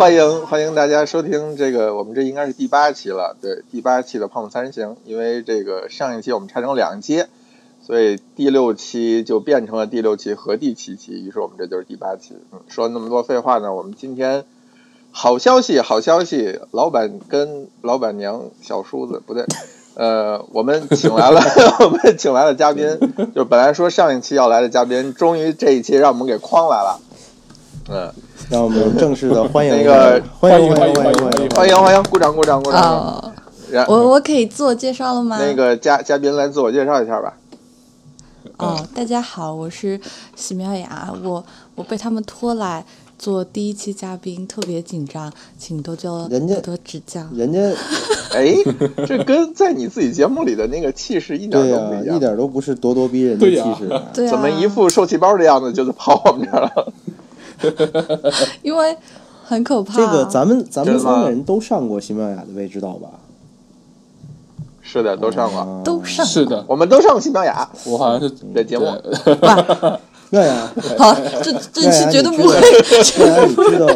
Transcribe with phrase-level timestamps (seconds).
[0.00, 7.24] 欢迎欢迎大家收听这个，我们这应该是第八期了，对，第八期的《胖子三人行》，因为这个上一期我们拆成两期，
[7.86, 12.34] 所以第六期就变成了第六期和第七期，于是我们这就是第八期。
[12.50, 14.46] 嗯，说那么多废话呢，我们今天
[15.10, 19.44] 好消息，好消息，老板跟 老板娘小叔子不对，
[19.96, 21.42] 呃，我们请来了，
[21.84, 22.98] 我们请来了嘉宾，
[23.34, 26.98] 就本来说上一期要来的嘉宾，终于这一期让我们给诓来了，
[27.90, 28.12] 嗯。
[28.48, 32.82] 让我们正式的欢迎那个欢迎欢迎欢迎欢迎欢迎欢迎，鼓掌鼓掌鼓掌！
[32.82, 33.32] 哦，
[33.70, 35.38] 然我我可以自我介绍了吗？
[35.40, 37.34] 那个嘉嘉宾来自我介绍一下吧。
[38.56, 40.00] 哦，大家好，我是
[40.34, 41.44] 喜妙雅，我
[41.76, 42.84] 我被他们拖来
[43.16, 47.22] 做第一期嘉宾，特别紧张，请多多人家多多指教。
[47.32, 47.60] 人家
[48.34, 48.52] 哎，
[49.06, 54.02] 这跟在你自己节目里的那个气势一点、都不一样，一点都不是咄咄逼人的气势、啊。
[54.12, 56.92] 对啊，怎么一副受气包的样子就是跑我们这儿了？
[58.62, 58.96] 因为
[59.44, 59.96] 很可怕。
[59.96, 63.08] 这个咱们咱们三个人都上过西班牙的位，知道吧？
[64.82, 68.86] 是的，都上过，啊都上是的， 我们都上过西班牙我好像是在节目。
[70.30, 73.88] 对呀， 好，这这期绝对不会对呀，你知道，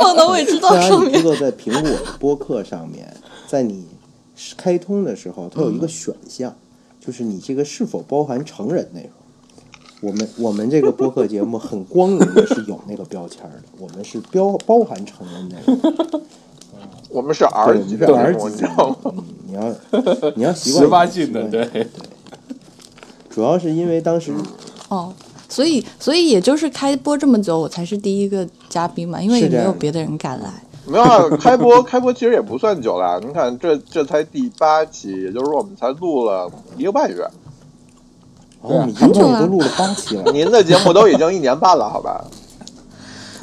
[0.00, 1.12] 放到未知道上面。
[1.12, 3.14] 你知道在苹果的播客上面，
[3.46, 3.86] 在你
[4.56, 6.54] 开通的时候，它有一个选项，
[6.98, 9.10] 就是你这个是否包含成人内容。
[10.04, 16.22] 我们我们这个播客节目很光荣的是有那个标签的，我们是标包含成人内容。
[17.08, 18.96] 我们是 R 级的对儿节目，级你知道吗？
[19.04, 21.86] 嗯，你要 你要习惯十八禁的，对对，
[23.30, 24.34] 主要是因为当时
[24.88, 25.14] 哦，
[25.48, 30.52] 所以所以也就是开播这么久，我才是第一个嘉宾嘛，因为也没有别的人敢来。
[30.86, 37.26] 没有啊，开播开播其实也不算久了，你看这这才第八期，也就是说我们才录了一个半月，
[38.64, 42.24] 我们一共很久了都录了八期了，您的节目都已经一年半了，好吧？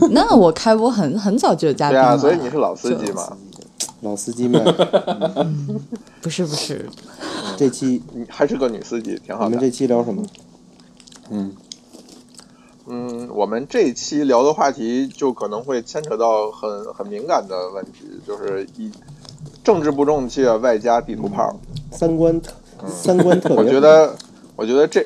[0.12, 3.38] 那我开播很很早就有嘉宾了对啊，所以你是老司机嘛？
[4.02, 4.64] 老司机们，
[6.22, 6.90] 不是不是，
[7.56, 9.60] 这期还是个女司机，挺好的你们。
[9.62, 10.24] 这期聊什么？
[11.30, 11.54] 嗯，
[12.88, 18.92] 嗯，我们这期聊的话题就可能会牵扯到很很敏感的问题，就是一
[19.64, 21.56] 政治不正确外加地图炮。
[21.92, 22.54] 三观特
[22.88, 24.16] 三观特别好，我觉得，
[24.56, 25.06] 我觉得这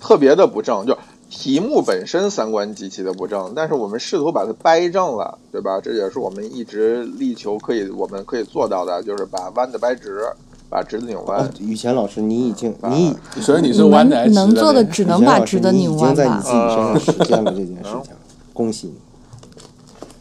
[0.00, 0.96] 特别的不正，就
[1.28, 5.80] 题目本身三观极其的不正，但是我们试图把它掰正了，对吧？
[5.82, 10.20] 这也是我们一直力求可以我们可以做到的，就是把弯的掰直，
[10.68, 11.40] 把直的拧弯。
[11.40, 16.50] 哦，雨前老师，你已经啊你所以你是弯的还是直能能做的只能把直的拧弯已经在你吧自。
[16.50, 18.14] 己身上实现了这件事情，
[18.52, 18.94] 恭喜你！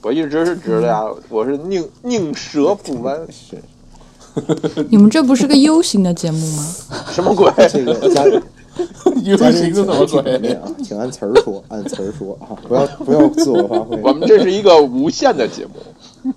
[0.02, 3.58] 我一直是直的呀，我是宁宁折不弯， 是
[4.90, 6.76] 你们这不是个 U 型的节目吗？
[7.12, 7.52] 什么鬼？
[7.70, 8.24] 这个嘉
[9.24, 10.54] U 型是什么请听鬼？
[10.54, 14.00] 啊，请按词儿说，按词儿说啊，不要不要自我发挥。
[14.02, 16.34] 我们这是一个无限的节目。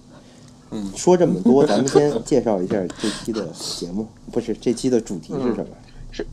[0.71, 5.67] 嗯说这么多，咱们先介绍一下这期的节目，不是这期的主题是什么？
[6.13, 6.27] 是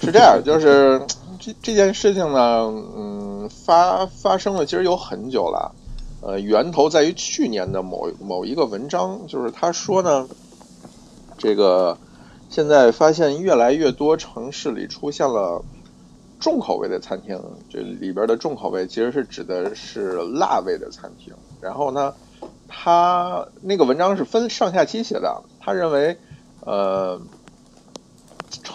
[0.00, 1.00] 是这样，就是
[1.40, 5.74] 这这件事情呢，嗯，发发生了，其实有很久了，
[6.20, 10.28] 呃，源头在于去年的某某一个文章，就是他说呢，
[11.38, 11.96] 这个
[12.48, 15.64] 现在发现越来越多城市里出现了
[16.40, 17.40] 重口味的餐厅，
[17.70, 21.32] 这里边的重口味其实是指的是辣味的餐厅。
[21.60, 22.14] 然后呢，
[22.66, 26.18] 他那个文章是分上下期写的，他认为，
[26.60, 27.20] 呃。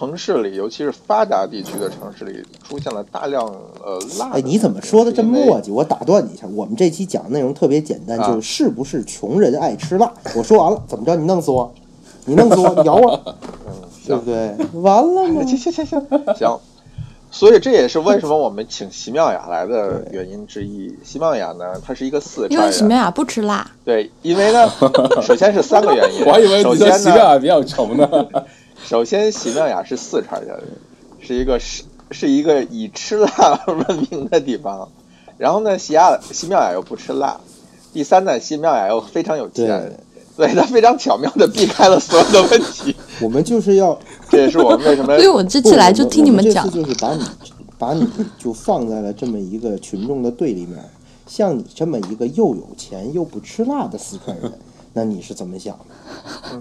[0.04, 4.32] 城市里，尤其是发达地区的城市里，出现了大量呃辣。
[4.34, 5.72] 哎，你怎么说的这么磨叽？
[5.72, 10.12] 我打断你一下，我们这期讲的内容特别简单，啊就是是不是穷人爱吃辣？
[10.36, 11.16] 我说完了， 怎么着？
[11.16, 11.74] 你弄死我？
[12.26, 12.70] 你弄死我？
[12.76, 13.18] 你咬我？
[13.66, 13.74] 嗯，
[14.06, 14.82] 对不对？
[14.82, 15.42] 完了吗？
[15.46, 16.06] 行行行行
[16.36, 16.60] 行，
[17.32, 20.94] 所以这也是为什么我们请席妙雅来的原因之一。
[21.02, 24.70] 席妙雅呢，她是一个四因川人，为席妙雅不吃辣，对，因为呢，
[25.24, 26.26] 首先是三个原因。
[26.26, 28.06] 我还以为首你说西先呢，亚比较穷呢。
[28.86, 30.60] 首先席妙雅是四川人，
[31.20, 33.28] 是一个是是一个以吃辣
[33.66, 34.90] 闻名的地方。
[35.38, 37.40] 然后呢，席亚席妙雅又不吃辣。
[37.94, 39.98] 第三呢，席妙雅又非常有对钱，，
[40.36, 42.96] 所以她非常巧妙的避开了所有的问题。
[43.22, 43.98] 我们就是要
[44.30, 46.78] 这也是我们为什么 所以我这次来就听你们讲不。
[46.78, 47.24] 我们这次就是把你
[47.80, 48.08] 把你
[48.38, 50.78] 就放在了这么一个群众的对立面，
[51.26, 54.52] 像你这么一个又有钱又不吃辣的四川人，
[54.94, 56.58] 那你是怎么想的？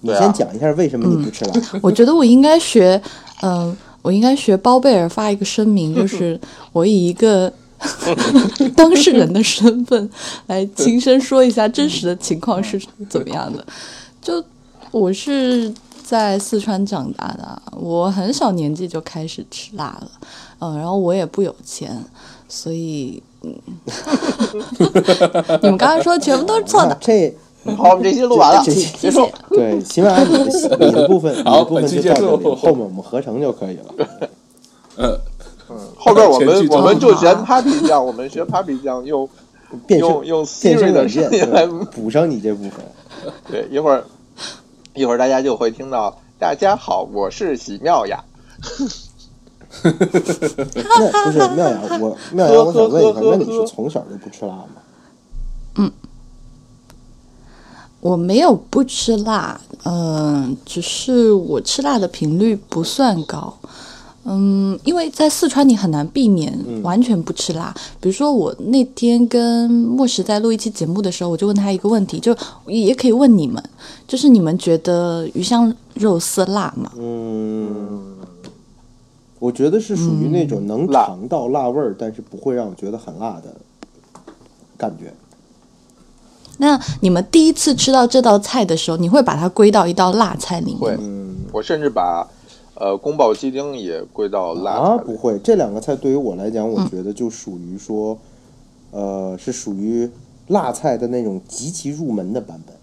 [0.00, 1.52] 你先讲一下为什么你不吃辣？
[1.82, 3.00] 我觉得我应该学，
[3.42, 6.40] 嗯、我应该学包贝尔发一个声明， 就是
[6.72, 7.52] 我以一个
[8.76, 10.10] 当事人的身份
[10.46, 13.64] 来亲身说一下真实的情况是怎么样的。
[14.20, 14.42] 就
[14.90, 20.10] 我是在四川长大的啊，我很小年纪就开始吃辣了，
[20.58, 21.96] 嗯，然后我也不有钱，
[22.48, 23.54] 所以，嗯，
[25.62, 26.94] 你们刚刚说的全部都是错的，
[27.76, 29.28] 好，我们这期录完了，结束。
[29.50, 34.06] 对，起码你的 你的部分，你好的部分本期就到这结束里，后面我们合成就可以了。
[34.96, 35.18] 嗯，
[35.96, 39.28] 后边我们我们就学 Papi 酱，我们学 Papi 酱用
[39.88, 42.72] 用用变 Siri 的声音来补上你这部分。
[43.50, 44.04] 对，一会儿
[44.94, 48.24] 一会儿大家就会听到“大家好，我是喜妙雅
[49.84, 54.66] 那不是妙雅，我妙雅，我想问一下，那你是从小就不吃辣吗？
[58.00, 63.54] 我没有不吃辣，嗯、只是我吃辣的频率不算高。
[64.24, 66.52] 嗯，因为在四川你很难避免
[66.82, 67.74] 完全不吃辣。
[68.00, 72.36] 比如说，我那天跟莫石在录一期节目的时候，我就问他一个问题，就
[72.66, 73.62] 也可以问你们，
[74.06, 76.92] 就是你们觉得鱼香肉丝辣吗？
[76.96, 78.16] 嗯，
[79.38, 83.56] 我觉得是属于那种能尝到辣味儿，但是不会让我觉得很辣的
[84.76, 85.14] 感觉。
[86.60, 92.26] 那你们第一次吃到这道菜的时候，你会把它归到一道辣菜里”，面吗？，嗯，我甚至把
[92.74, 94.98] 呃宫保鸡丁也归到辣啊。
[94.98, 98.16] 不会，这两个菜对于我来讲，我觉得就属于说，
[98.90, 100.08] 呃，是属于
[100.48, 102.76] 辣菜的那种极其入门的版本，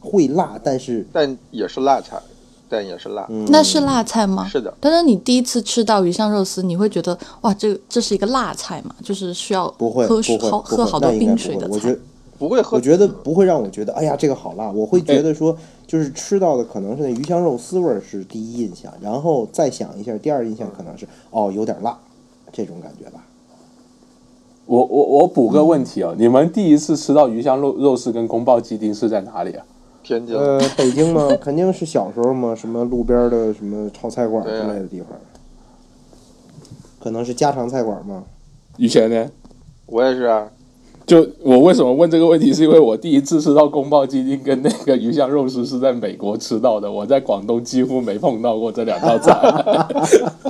[0.00, 2.20] 会辣，但是但也是辣菜，
[2.68, 3.26] 但也是辣。
[3.30, 4.48] 嗯，那是辣菜吗？
[4.48, 8.94] 是的，但是你第一次吃到鱼香肉丝，你会觉得哇，这这是一个辣菜嘛？
[9.02, 11.98] 就是需要不会，喝不会，水好喝好多那应该不冰水的菜我觉得。
[12.38, 12.80] 不会喝我。
[12.80, 14.70] 觉得不会让我觉得，哎呀，这个好辣。
[14.70, 15.56] 我会觉得说，
[15.86, 21.98] 就是吃到的可能是那鱼香肉丝味儿是第一印象，然后再想一下，第二印象可能是哦，有点辣，
[22.52, 23.24] 这种感觉吧。
[24.66, 29.64] 我我我补个问题哦，你们第一次吃到鱼香肉肉丝跟宫爆鸡丁是在哪里啊？
[30.02, 35.08] 天津，呃，北京嘛， 肯定是小时候嘛，什么路边的什么炒菜馆之类的地方，
[37.00, 38.24] 可能是家常菜馆嘛。
[38.76, 39.30] 以前呢？
[39.86, 40.50] 我也是啊。
[41.08, 49.34] 就我为什么问这个问题，是因为我第一次吃到宫爆鸡丁跟那个鱼香肉丝是在美国吃到的，我在广东几乎没碰到过这两道菜，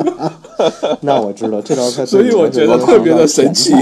[1.02, 3.72] 那我知道这道菜，所以我觉得特别的神奇。。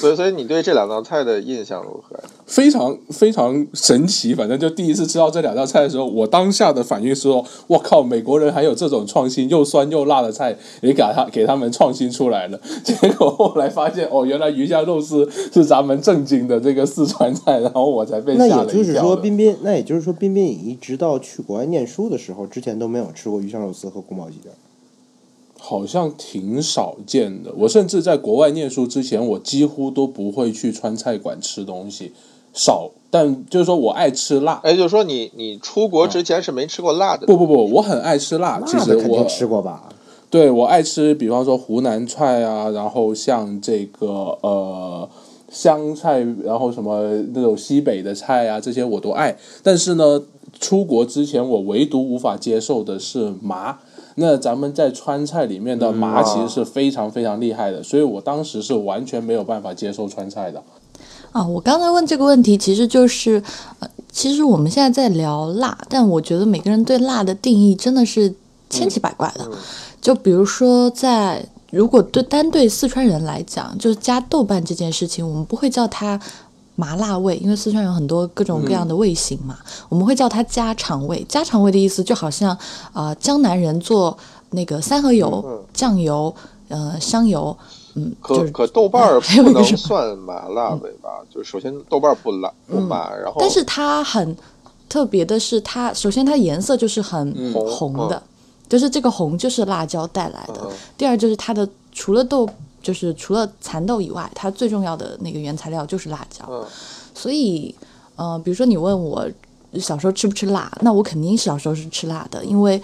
[0.00, 2.18] 所以，所以你对这两道菜的印象如何？
[2.46, 12.58] 非常非常神奇，反正就第一次吃到这两道菜的时候，我当下的反应是说：“我靠，美国人还有这种创新，又酸又辣的菜，也给他 给他们创新出来了。
[12.82, 19.16] ”结果后来发现，哦，原来鱼香肉丝是咱们正经的这个四川菜，然后我才被那吓了也就是说。
[19.16, 24.50] 彬彬，那也就是说，彬彬一直到去国外念书的时候，之前都没有吃过鱼香肉丝和宫保鸡丁。
[25.70, 27.54] 好像挺少见的。
[27.56, 32.12] 我甚至在国外念书之前，我几乎都不会去川菜馆吃东西，
[32.52, 32.90] 少。
[33.08, 38.60] 但就是说我爱吃辣，哎，就是说你你出国之前是没吃过辣的，不不不，我很爱吃辣。
[38.66, 39.88] 其辣实我的肯定吃过吧？
[40.28, 45.08] 对我爱吃，比方说湖南菜啊，然后像这个呃
[45.48, 49.36] 湘菜，然后什么那种西北的菜啊，这些我都爱。
[49.62, 50.20] 但是呢，
[50.58, 53.78] 出国之前我唯独无法接受的是麻。
[54.20, 60.62] 那咱们在川菜里面的麻其实是非常非常厉害的，所以我当时是完全没有办法接受川菜的。
[61.32, 63.42] 啊，我刚才问这个问题，其实就是，
[63.78, 68.34] 呃，其实我们现在在聊辣，但我觉得每个人对辣的定义真的是
[68.68, 69.48] 千奇百怪的。
[70.02, 76.20] 就比如说在，如果对单对四川人来讲，就是加豆瓣这件事情，我们不会叫它
[76.80, 79.58] 麻辣味，因为四川有很多各种各样的味型嘛，
[79.90, 81.22] 我们会叫它家常味。
[81.28, 82.56] 家常味的意思就好像，
[82.94, 84.16] 呃，江南人做
[84.50, 86.34] 那个三合油、嗯酱油、
[86.68, 87.54] 呃香油，
[87.96, 91.10] 嗯，可就是可豆瓣儿不能算麻辣味吧？
[91.32, 94.34] 就首先豆瓣儿不辣不麻，然后但是它很
[94.88, 98.22] 特别的是它，首先它颜色就是很嗯红的，
[98.68, 100.60] 就是这个红就是辣椒带来的。
[100.64, 102.48] 嗯第二就是它的除了豆，
[102.82, 106.44] 就是除了蚕豆以外，它最重要的那个原材料就是辣椒。
[106.48, 106.64] 嗯
[107.12, 107.74] 所以，
[108.16, 109.28] 呃，比如说你问我
[109.74, 112.80] 小时候吃不吃辣，那我肯定小时候是吃辣的，因为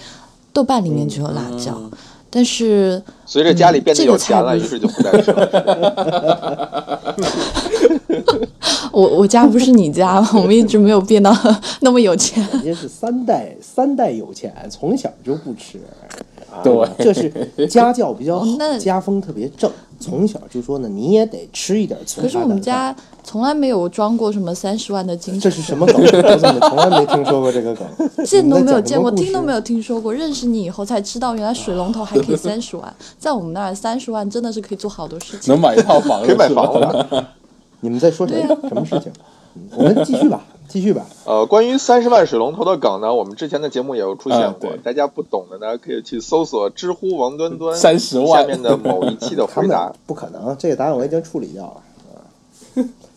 [0.53, 1.81] 豆瓣里面就有辣椒。
[2.29, 7.03] 但是随着家里变得有钱了，于是就不再吃了。
[8.93, 11.35] 我我家不是你家，我们一直没有变到
[11.81, 12.47] 那么有钱。
[12.53, 15.81] 人家是三代三代有钱，从小就不吃，
[16.62, 17.31] 对，这是
[17.69, 18.47] 家教比较好
[18.79, 25.97] 家风特别正，从小就说呢，你也得吃一点粗可是我们家从来没有装过什么三十万的金这是什么梗？
[26.03, 27.87] 我怎么从来没听说过这个梗？
[28.25, 30.12] 见都没有见过，听都没有听说过。
[30.12, 35.53] 认识你以后才知道，原来水龙头还可以三十万， 在我们那儿三十万真的是可以做好多事情。
[35.53, 37.29] 能买一套房可以买房了。
[37.81, 38.43] 你们在说谁？
[38.43, 39.11] 对啊什么事情？
[39.55, 40.45] 嗯我们继续吧。
[40.68, 41.06] 继续吧。
[41.25, 49.92] 呃，关于三十万水龙头的梗呢，我们之前的节目也有出现过，大家不懂的呢，可以去搜索知乎王端端三十万下面的某一期的他们回答。
[50.06, 51.82] 不可能，这个答案我已经处理掉了，
[52.14, 52.18] 啊，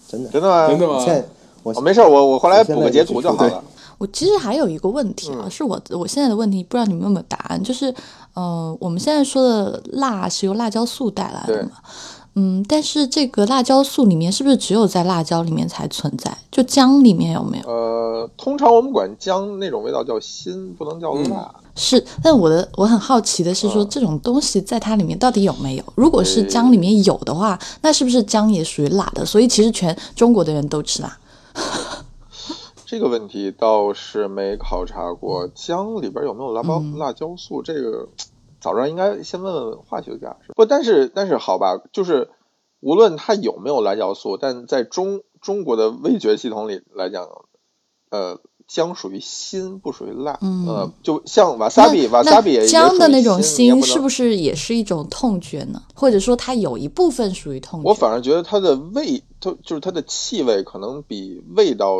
[0.07, 0.29] 真的。
[0.29, 0.67] 真的吗？
[0.67, 1.25] 真的吗我现
[1.63, 3.63] 我哦，没事，我我后来补个截图就好了。
[3.97, 7.61] 我其实还有一个问题啊，嗯是我我现在的问题，不知道你们有没有答案？
[7.61, 7.93] 就是，
[8.33, 11.71] 呃，我们现在说的辣是由辣椒素带来的对嘛？
[12.35, 16.37] 嗯，但是这个辣椒素里面是不是只有在辣椒里面才存在？
[16.51, 17.69] 就姜里面有没有？
[17.69, 21.53] 呃，通常我们管姜那种味道叫辛，不能叫辣。
[21.75, 25.83] 是，但我的我很好奇的是说，嗯这种东西在它里面到底有没有？
[25.95, 29.25] 如果是姜里面有的话，那是不是姜也属于辣的？
[29.25, 31.17] 所以其实全中国的人都吃辣。
[32.85, 37.61] 这个问题倒是没考察过，姜里边有没有辣椒、嗯辣椒素？
[37.61, 38.07] 这个
[38.61, 40.37] 早上应该先问问化学家。
[40.45, 42.29] 是不，但是但是好吧，就是
[42.79, 47.27] 无论它有没有辣椒素，但在中中国的味觉系统里来讲，
[48.09, 50.37] 呃，姜属于辛，不属于辣。
[50.41, 54.29] 嗯呃，就像瓦萨比，瓦萨比姜的那种辛，辛是不是？
[54.29, 55.81] 是也是一种痛觉呢？
[55.95, 57.89] 或者说它有一部分属于痛觉？
[57.89, 61.97] 我反而觉得它的味，它就是它的气味可能比味道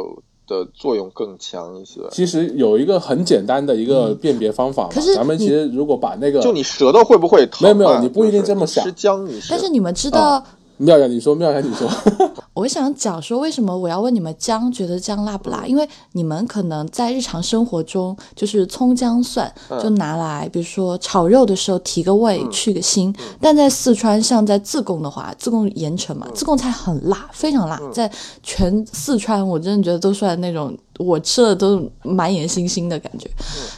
[0.49, 2.01] 的作用更强一些。
[2.11, 7.61] 其实有一个很简单的一个辨别方法嘛，嗯可是咱们其实如果把那个就你舌头会不会疼啊？
[7.61, 10.43] 没有没有你不一定这么想吃姜你是，但是你们知道，
[10.77, 11.87] 妙呀你说，妙呀你说，
[12.59, 15.65] 我想讲说，为什么我要问你们姜觉得姜辣不辣？
[15.65, 23.15] 因为你们可能在日常生活中，就是葱姜蒜嗯就拿来，比如说炒肉的时候提个味、去个腥。
[23.39, 28.11] 但在四川，像在自贡的话，自贡盐城嘛，自贡菜很辣，非常辣，在
[28.43, 33.31] 全四川，我真的觉得都算那种我吃了都满眼星星的感觉。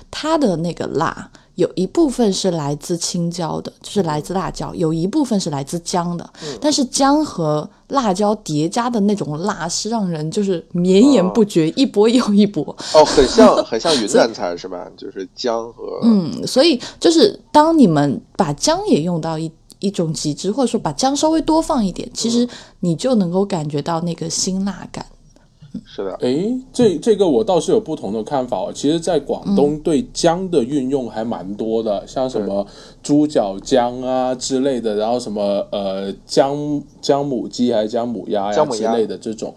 [0.10, 1.30] 它的那个辣。
[1.62, 6.28] 有一部分是来自青椒的，就是来自辣椒；有一部分是来自姜的。
[6.60, 12.64] 但是姜和辣椒叠加的那种辣，是让人就是绵延不绝，一波又一波。
[12.96, 14.88] 哦，很像 很像云南菜是吧？
[14.98, 22.48] 就是姜和嗯，所以就是当你们把姜也用到一一种极致，或者说把姜稍微多放一点，其实
[22.80, 25.06] 你就能够感觉到那个辛辣感。
[25.86, 28.72] 是的，诶，这这个我倒是有不同的看法哦。
[28.74, 32.66] 其实，在广嗯东对姜的运用还蛮多的，像什么
[33.02, 39.54] 猪脚姜啊之类的，然后什么呃姜姜母鸡还是姜母鸭呀之类的这种。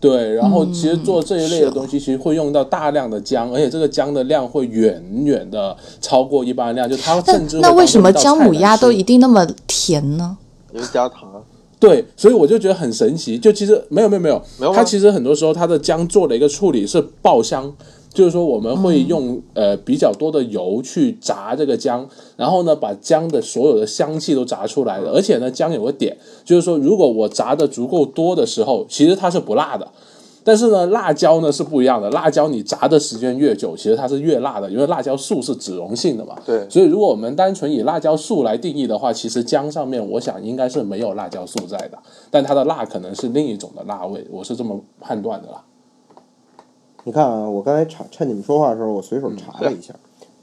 [0.00, 10.36] 对，然后其实做这一类的东西，其实会用到大量的姜，而且这个姜的量会远远的超过一般的量，就它但甚至会那为什么姜母鸭都一定那么甜呢？
[10.72, 11.42] 因为加糖。
[11.84, 13.36] 对，所以我就觉得很神奇。
[13.36, 17.70] 就其实没有没有没有，没有它其实很多时候它的姜做的一个处理是爆香，
[18.10, 25.10] 就是说我们会用、呃比较多的油去炸这个姜，然后呢把姜的所有的香气都炸出来了。
[25.12, 29.86] 而且呢姜有个点，就是说如果我炸的足够多的时候，其实它是不辣的。
[30.44, 32.10] 但是呢，辣椒呢是不一样的。
[32.10, 36.36] 辣椒你炸的时间越久，其实它是越辣的，因为辣椒素是脂溶性的嘛。
[36.44, 41.98] 对所以如果我们单纯以辣椒素来定义的话，其实姜上面我想应该是没有辣椒素在的，
[42.30, 45.64] 但它的辣可能是另一种的辣味，我是这么判断的啦。
[47.04, 49.94] 你看啊，我刚才查趁你们说话的时候，我随手查了一下，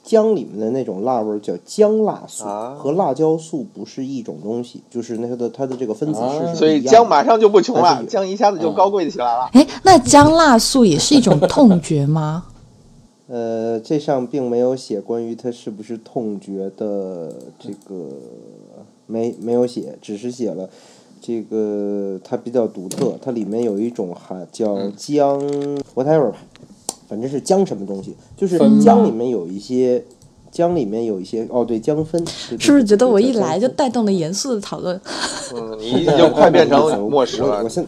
[0.04, 9.50] 姜里面的那种辣味儿叫姜辣素，啊和辣椒素不是一种东西，就是那个的它的这个分子式所以不一样的姜马上就不穷了，但是有姜一下子就高贵起来了。
[9.54, 12.46] 哎，那姜辣素也是一种痛觉吗？
[13.30, 18.10] 呃，这上并没有写关于它是不是痛觉的这个，
[19.08, 20.70] 没没有写，只是写了
[21.22, 25.40] 这个它比较独特，它里面有一种含叫姜
[25.96, 26.40] whatever 吧，
[27.12, 30.02] 反正是姜什么东西，就是姜里面有一些。
[30.54, 35.00] 姜里面有一些哦，对姜酚，对对是不是觉得我一来就带动了严肃的讨论？
[35.56, 37.70] 嗯， 你已经快变成末世了我我。
[37.70, 37.88] 现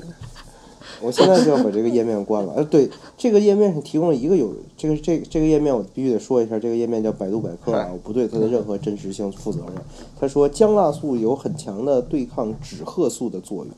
[1.02, 2.54] 我现在就要把这个页面关了。
[2.56, 9.84] 呃，对，这个页面是提供了一个有这个这个这个页面，我必须得说一下，这个页面叫百度百科啊，我不对它的任何真实性负责任。
[10.18, 13.74] 他说姜辣素有很强的对抗脂褐素的作用。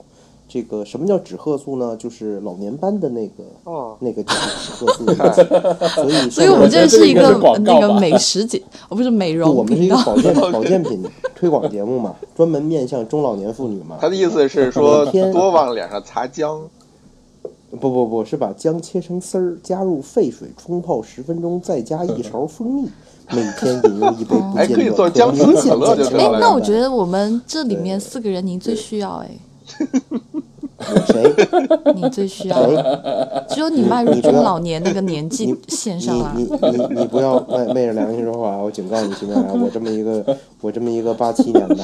[0.47, 1.95] 这个什么叫脂褐素呢？
[1.97, 5.05] 就是老年斑的那个哦，那个叫脂褐素。
[5.95, 9.95] 所以，所以我们这是一个那个美食节，哦，不是美容我们是一个。
[10.03, 11.03] 保健 保健品
[11.35, 13.97] 推广节目嘛，专门面向中老年妇女嘛。
[13.99, 16.61] 他的意思是说天多往脸上擦姜。
[17.81, 22.89] 不不不是把姜切成丝儿，加入沸水冲泡十分钟，再加一勺蜂蜜，
[23.35, 29.29] 每天饮用一杯不哎可以间断，做姜丝可乐哎那我觉得我们这里面四个人，您最需要哎，
[31.07, 31.33] 谁？
[31.95, 32.65] 你最需要，
[33.49, 36.43] 只有你迈入中老年那个年纪线上啊你。
[36.43, 41.83] 你你你不要昧昧着良心说话，我警告你，徐明来，我这么一个 我这么一个八七年的，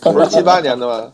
[0.00, 1.12] 不是七八年的吗？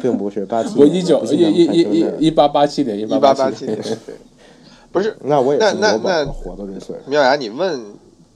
[0.00, 4.14] 并不是八七我一九一一一一一八八七年，一一八八八七年，对，
[4.90, 7.10] 不是那我也那那那活到这岁数。
[7.10, 7.80] 妙雅，你问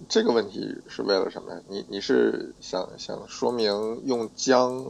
[0.08, 1.58] 这个问题是为了什么呀？
[1.68, 4.84] 你你是想想说明用姜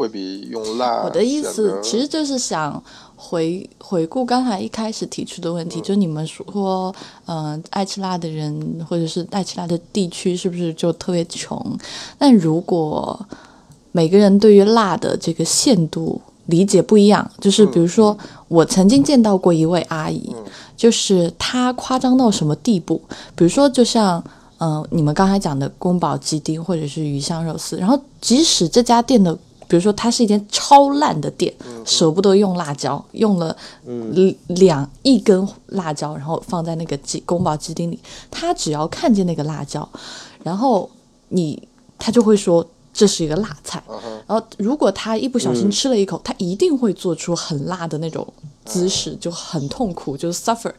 [0.00, 1.02] 会比用辣？
[1.04, 2.82] 我的意思其实就是想
[3.16, 6.94] 回回顾刚才一开始提出的问题，就你们说，
[7.26, 11.78] 嗯、爱吃辣的人或者是爱吃辣的地区是不是就特别穷？
[12.18, 13.18] 但如果
[13.92, 18.16] 每个人对于辣的这个限度理解不一样，就是比如说，
[18.48, 20.34] 我曾经见到过一位阿姨，
[20.76, 22.98] 就是她夸张到什么地步？
[23.36, 24.18] 比如说，就像
[24.58, 29.36] 嗯、呃你们刚才讲的宫保鸡丁或者是鱼香肉丝，然后即使这家店的，
[29.70, 31.54] 比如说它是一间超烂的店，
[31.86, 37.96] 舍不得用辣椒，用了两两一根辣椒，然后放在那个鸡宫保鸡丁里，
[38.32, 39.88] 他只要看见那个辣椒，
[40.42, 40.90] 然后
[41.28, 41.68] 你
[42.00, 43.80] 他就会说这是一个辣菜，
[44.26, 48.26] 然后如果他一不小心吃了一口，他一定会做出很辣的那种
[48.64, 50.72] 姿势，就很痛苦，就是 suffer，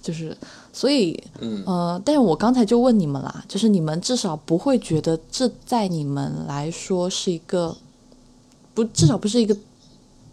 [0.00, 0.36] 就是
[0.72, 1.20] 所以，
[1.66, 7.76] 呃，但是我刚才就问你们啦，就是你们至少不会觉得这在你们来说是一个
[8.76, 9.56] 不，至少不是一个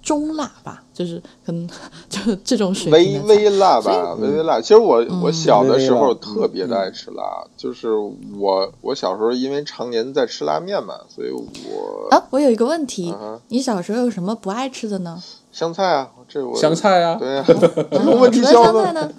[0.04, 0.84] 中辣吧？
[0.94, 1.68] 就是可能
[2.10, 4.62] 就这种水微微辣吧，微微辣。
[4.62, 7.24] 其实我我小的时候特别的爱吃辣，
[7.58, 7.96] 就是
[8.38, 13.12] 我我小时候因为常年在吃拉面嘛，所以我啊，我有一个问题，
[13.48, 15.24] 你小时候有什么不爱吃的呢？
[15.52, 17.46] 香菜啊，这我香菜啊，对 呀、
[17.92, 18.86] 有什么问题除了需要问？
[18.86, 19.12] 香菜呢？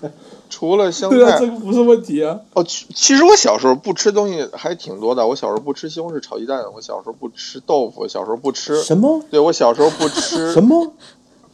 [0.56, 2.38] 除了香对啊，这个不是问题啊。
[2.52, 5.26] 哦，其其实我小时候不吃东西还挺多的。
[5.26, 8.80] 我小时候不吃西红柿炒鸡蛋，我小时候不吃豆腐，小时候不吃。
[8.82, 10.92] 什么对我小时候不吃什么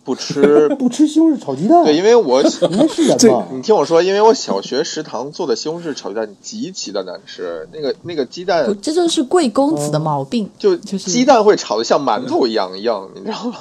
[0.05, 1.83] 不吃 不吃西红柿炒鸡蛋？
[1.83, 3.47] 对，因为我 你还是人吗？
[3.53, 10.51] 你听我说，因为我小学食堂做的西红柿炒鸡蛋极其的难吃，那个那个鸡蛋，这就是贵公子的毛病。
[10.59, 13.57] 就就是鸡蛋会炒的像馒头一样硬，你知道吗？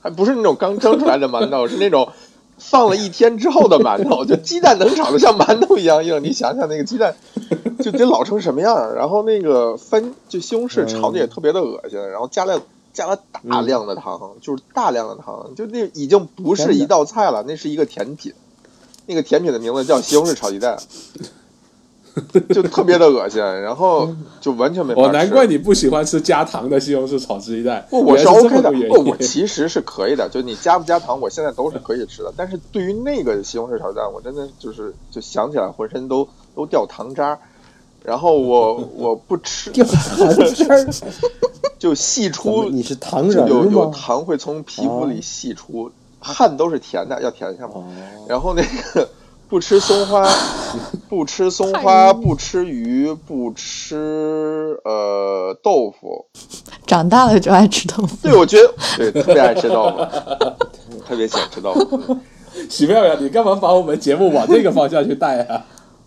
[0.00, 2.06] 还不是那种刚蒸出来的馒头，是那种
[2.58, 4.24] 放了一天之后的馒头。
[4.26, 7.14] 就鸡蛋能炒的像馒头一样硬，你想想那个鸡蛋
[7.80, 8.94] 就得老成什么样儿。
[8.96, 12.62] 然后那个番就西红柿炒的也特别的恶心，然后加了
[12.92, 18.32] 加了大量的糖，就是大量的糖，就那已经不是一道菜了，那是一个甜品。
[19.06, 20.78] 那个甜品的名字叫西红柿炒鸡蛋。
[22.54, 24.08] 就特别的恶心，然后
[24.40, 25.08] 就完全没法吃。
[25.08, 27.84] 哦，难怪你不喜欢吃加糖的西红柿炒鸡蛋。
[27.90, 28.70] 不，我是 OK 的。
[28.88, 29.16] 不，我。
[29.16, 32.32] 其实是可以的，就你加不加糖，我现在都是可以吃的。
[32.36, 37.38] 但是对于那个西红柿炒鸡蛋，我真的就是就想起来浑身都都掉糖渣。
[38.04, 40.76] 然后我 我不吃，掉糖渣，
[41.78, 43.86] 就细出你是糖有有？
[43.86, 47.72] 糖会从皮肤里细出，汗都是甜的，要舔一下嘛。
[47.76, 47.84] 哦，
[48.28, 49.08] 然后那个
[49.48, 50.26] 不吃松花，
[51.08, 56.26] 不吃松花，不吃鱼，不吃呃豆腐。
[56.86, 58.16] 长大了就爱吃豆腐。
[58.22, 60.04] 对，我觉得对特别爱吃豆腐，
[61.06, 62.16] 特别喜欢吃豆腐。
[62.68, 65.64] 喜妙呀，你干嘛把我们节目往这个方向去带啊？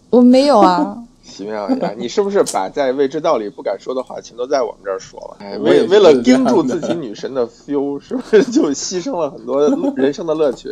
[0.10, 5.60] 我没有啊，奇妙呀，你是不是把在未知道里不敢说的话，全都在我们这儿说了？
[5.60, 10.70] 为为了盯住自己女神的 feel，是不是就牺牲了很多人生的乐趣？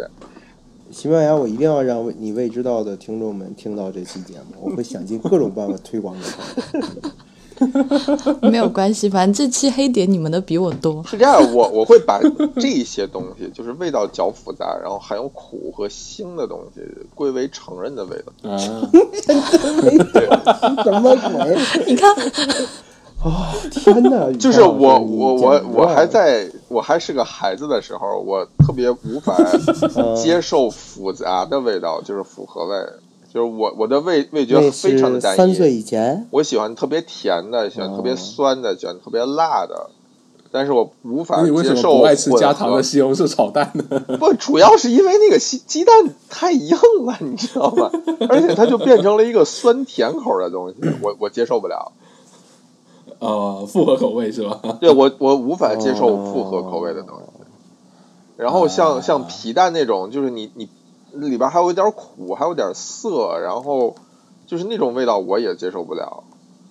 [0.95, 6.21] 西班牙，我一定要让你未知道的听众们听到这期节目，我会想尽各种办法推广给
[6.71, 6.89] 他们。
[8.49, 11.03] 没有关系，反正这期黑点你们的比我多。
[11.03, 12.21] 是这样，我我会把
[12.55, 16.79] 这些东西，就是味道较复杂，然后含有苦和腥的东西，
[17.13, 18.31] 归为成人的味道。
[18.49, 18.57] 啊，
[20.81, 21.57] 什么鬼？
[21.87, 22.15] 你看，
[23.71, 24.31] 天哪！
[24.33, 29.35] 就是我我我我还在我还是个孩子的时候，我特别无法
[30.15, 32.77] 接受复杂的味道，就是复合味，
[33.33, 35.79] 就是我我的味味觉非常的单一三岁一。
[35.79, 39.89] 以前，我喜欢特别甜的，喜欢特别哦酸的，喜欢特别辣的，
[40.51, 43.99] 但是我无法那你为什么接受不爱吃加糖的西红柿炒蛋呢？
[44.19, 45.93] 不，主要是因为那个鸡鸡蛋
[46.29, 47.89] 太硬了，你知道吗？
[48.29, 51.91] 而且它就变成了一个酸甜口的东西，我我接受不了。
[53.25, 54.59] 呃，复合口味是吧？
[54.79, 57.23] 对我我无法接受复合口味的东西。
[58.37, 60.69] 然后像像皮蛋那种，就是你你
[61.13, 63.95] 里边还有一点苦，还有点涩，然后
[64.45, 66.23] 就是那种味道我也接受不了。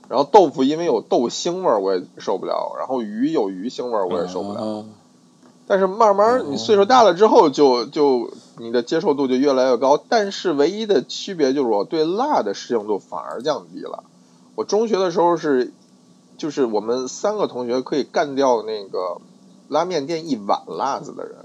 [0.09, 2.77] 然后豆腐因为有豆腥味儿，我也受不了。
[2.79, 4.61] 然后鱼有鱼腥味儿，我也受不了。
[4.61, 4.85] 啊
[5.67, 9.99] 但是慢慢你岁数大了之后就，就你的接受度就越来越高。
[10.11, 14.05] 但是唯一的区别就是我对辣的适应度反而降低了。
[14.57, 15.73] 我中学的时候是，
[16.37, 19.20] 就是我们三个同学可以干掉那个
[19.68, 21.37] 拉面店一碗辣子的人。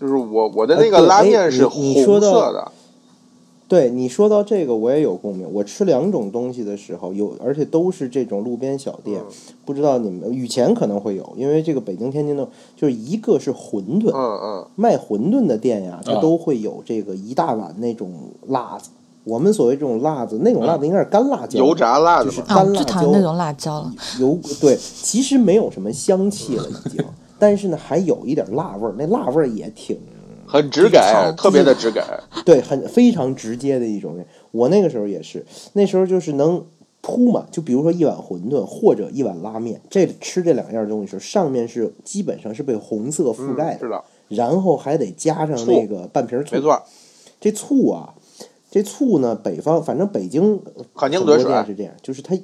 [0.00, 2.72] 就是我我的那个拉面是你你说红到色的，
[3.68, 5.46] 对你说到这个，我也有共鸣。
[5.52, 9.22] 我吃两种东西的时候，有而且都是这种路边小店，
[9.66, 18.10] 不知道你们以前可能会有，因为这个北京、天津的，就是一个是馄饨，嗯嗯，卖馄饨的店呀，它啊都会有这个一大碗那种
[18.48, 18.88] 辣子。
[19.24, 23.92] 我们所谓这种辣子，那种辣子应该是干辣椒，油炸辣就是子嘛，啊，我干辣椒最讨厌那种辣椒了。
[24.18, 27.04] 油对，其实没有什么香气了已经，
[27.38, 29.98] 但是呢还有一点辣味儿，那辣味儿也挺
[30.46, 30.98] 很直给，
[31.36, 32.02] 特别的直给。
[32.44, 34.16] 对，很非常直接的一种。
[34.50, 36.64] 我那个时候也是，那时候就是能
[37.00, 46.56] 铺嘛，就比如说一碗馄饨或者一碗拉面，这吃这两样东西时候，上面是基本上是被红色覆盖的，道，然后还得加上那个半瓶醋。
[46.56, 46.82] 没错，
[47.40, 48.12] 这醋啊，
[48.70, 50.62] 这醋呢，北方反正北京
[50.94, 52.38] 肯定兑水店是这样，就是它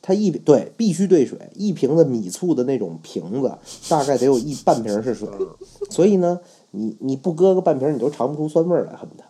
[0.00, 3.52] 它一对必须兑水，一瓶子米醋的那种瓶子，
[3.90, 5.28] 大概得有一半瓶是水，
[5.90, 9.24] 所以呢，你你不搁个半瓶，你都尝不出酸味儿来，恨不得。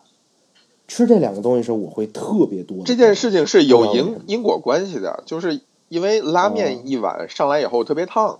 [0.87, 2.85] 吃这两个东西时候，我会特别多。
[2.85, 8.39] 这件事情是有因因果关系的，就是因为拉哦面一碗上来以后特别烫，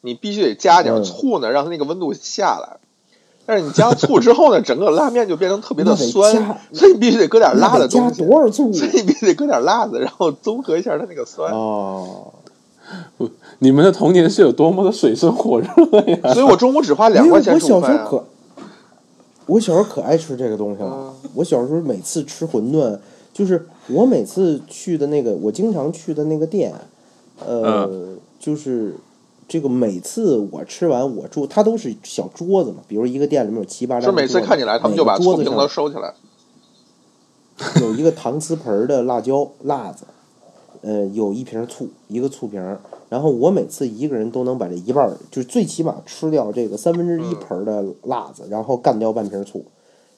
[0.00, 2.80] 你必须得加点嗯醋呢，让它那个温度下来。
[3.46, 11.52] 但是你加醋之后呢，整个拉面就变成特别的酸，所以你必须得搁点辣的东西，多少醋所以你必须得搁点辣子，然后综合一下它那个酸。
[11.52, 12.32] 哦，
[13.60, 15.66] 你们的童年是有多么的水深火热
[16.06, 16.34] 呀！
[16.34, 17.96] 所以我中午只花两块钱我吃午饭啊。
[17.96, 18.24] 小时候可，
[19.46, 20.90] 我小时候可爱吃这个东西了。
[20.92, 22.98] 嗯我小时候每次吃馄饨，
[23.32, 26.72] 就是我每次去的那个，我经常去的那个店，
[27.46, 28.94] 呃，嗯就是
[29.48, 36.14] 这个每次我吃完，我桌它都是小桌子嘛，比如一个店里面有七八张是桌子，每次看起来他们就把桌子上子收起来，
[37.80, 40.04] 有一个搪瓷盆儿的辣椒辣子，
[40.82, 42.80] 呃，有一瓶醋，一个醋瓶儿。
[43.08, 49.64] 然后我每次一个人都能把这一半儿，就是最起码吃掉这个三分之一嗯盆儿的辣子，然后干掉半瓶醋。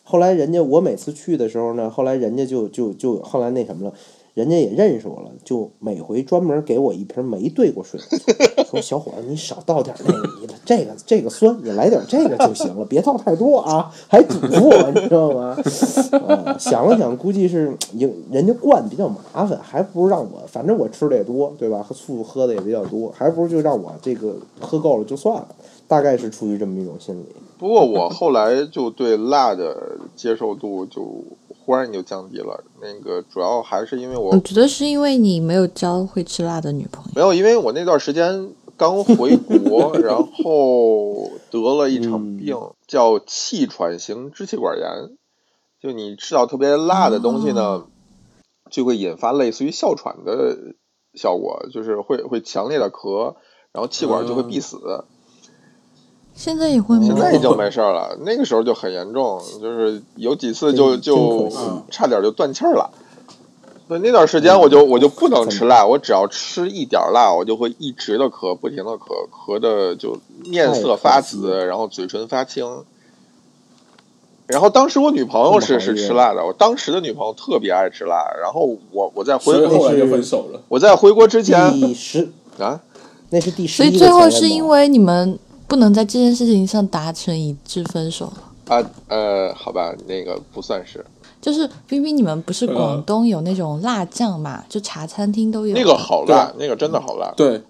[0.03, 3.93] 后来人家我每次去的时候呢，后来人家就就就后来那什么了，
[4.39, 15.57] 人家也认识我了，就每回专门给我一瓶没兑过水的醋，说小伙子你少倒点那个，你这个这个酸，你来点这个就行了，别倒太多啊，还嘱咐我，你知道吗？
[16.29, 21.83] 呃，想了想，估计是人人家灌比较麻烦，还不如让我，反正我吃的也多，对吧？
[21.83, 25.49] 和醋喝的也比较多，还不如就让我这个喝够了就算了，
[25.89, 27.25] 大概是出于这么一种心理。
[27.59, 31.25] 不过我后来就对辣的接受度就
[31.69, 32.65] 忽然就降低了。
[32.81, 37.11] 那个主要还是因为我我觉得是因为你没有交会吃辣的女朋友。
[37.15, 45.19] 没有，因为我那段时间刚回国， 然后得了一场病，叫气喘型支气管炎。
[45.83, 47.85] 就你吃到特别辣的东西呢，
[48.71, 50.75] 就会引发类似于哮喘的
[51.13, 53.35] 效果，就是会会强烈的咳，
[53.73, 54.79] 然后气管就会闭死。
[56.39, 57.05] 现在也会吗？
[57.05, 61.51] 现在已经没事儿了， 那个时候就很严重，就是有几次就就
[61.91, 62.91] 差点就断气儿了。
[63.89, 72.85] 对，那段时间我就我就不能吃辣，我只要吃一点儿辣，我就会一直的咳，不停的咳，咳的就面色发紫，然后嘴唇发青。
[74.47, 80.61] 然后当时我女朋友是是吃辣的，我当时的女朋友特别爱吃辣，然后我我在回所以后来就分手了。
[80.69, 82.81] 我在回国之前第十，啊，
[83.31, 88.77] 那是第十所以最后是因为你们不能在这件事情上达成一致分手了。
[88.77, 91.05] 啊呃，好吧，那个不算是
[91.41, 94.65] 就是冰冰，你们不是呃广东有那种辣酱嘛？
[94.69, 95.75] 就茶餐厅都有。
[95.75, 97.33] 那个好辣，那个真的好辣。
[97.37, 97.63] 对，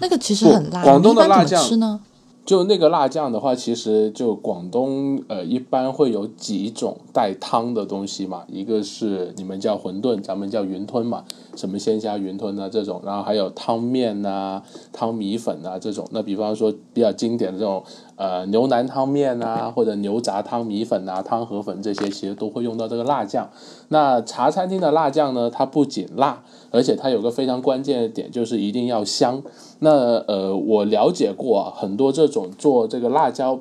[0.00, 0.82] 那个其实很辣。
[0.82, 2.00] 广东的辣酱怎么吃呢？
[2.46, 11.24] 就那个辣酱的话，其实就广东呃一般会有几种带汤的东西嘛，一个是你们叫馄饨，咱们叫云吞嘛，
[11.56, 16.06] 什么鲜虾云吞啊这种，然后还有汤面呐、汤米粉啊这种。
[16.12, 17.82] 那比方说比较经典的这种
[18.16, 23.48] 呃牛腩汤面啊，或者牛杂汤米粉啊、汤河粉这些，其实都会用到这个辣酱。
[23.88, 29.42] 那茶餐厅的辣酱呢，它不仅辣，而且它有个非常关键的点，就是一定要香。
[29.78, 33.60] 那呃，我了解过啊，很多这种做这个辣椒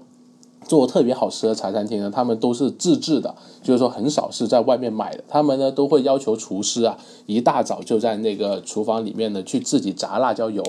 [0.63, 5.23] 做特别好吃的茶餐厅呢，他们都是自制的，就是说很少是在外面买的。
[5.27, 10.63] 他们呢都会要求厨师啊，一大早就在那个厨房里面呢去自己炸辣椒油。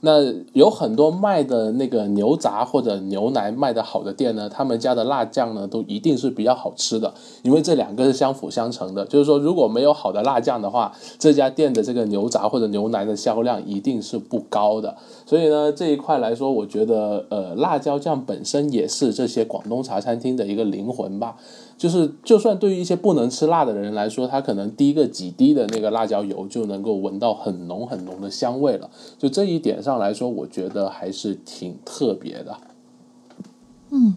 [0.00, 9.04] 那有很多卖的那个牛杂或者牛腩卖的好的店呢，他们家的辣酱呢都一定是比较好吃的，因为这两个是相辅相成的。
[9.06, 14.96] 就是说，如果没有好的辣酱的话，这家店的这个牛杂或者牛腩的销量一定是不高的。
[15.28, 21.36] 所以呢，这一块来说，我觉得呃，辣椒酱本身也是这些广东茶餐厅的一个灵魂吧。
[21.76, 28.88] 就是，就算对于一些不能吃辣的人来说，他可能滴个几滴的那个辣椒油就能够闻到很浓很浓的香味了。
[29.18, 32.56] 就这一点上来说，我觉得还是挺特别的。
[33.90, 34.16] 嗯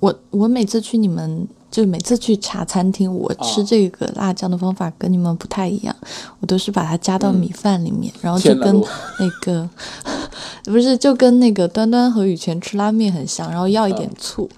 [0.00, 5.94] 我我每次去你们，就每次去茶餐厅，我吃啊这个辣酱的方法跟你们不太一样，
[6.40, 8.74] 我都是把它加到米饭里面，然后就跟
[9.18, 9.68] 那个
[10.64, 14.48] 不是就跟那个端端和雨泉吃拉面很像，然后要一点醋，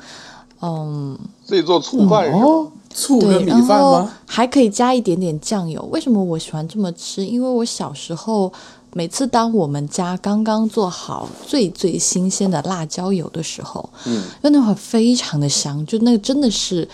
[0.63, 2.43] 嗯，自己做醋饭是吗？
[2.45, 4.13] 哦，醋跟米然后饭吗？
[4.27, 5.83] 还可以加一点点酱油。
[5.91, 7.27] 为什么我喜欢这么吃？
[7.27, 8.53] 因为我小时候
[8.93, 16.89] 每次当我们家刚刚做好最最新鲜的辣椒油的时候，嗯，因为那会儿非常的香，就那个真的是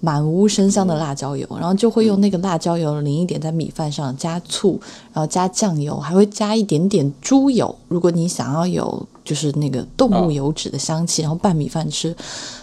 [0.00, 4.78] 满屋生香的辣椒油，然后就会用那个辣椒油淋一点在米饭上，加醋，
[5.12, 7.74] 然后加酱油，还会加一点点猪油。
[7.88, 12.14] 如果你想要有就是那个动物啊油脂的香气，然后拌米饭吃，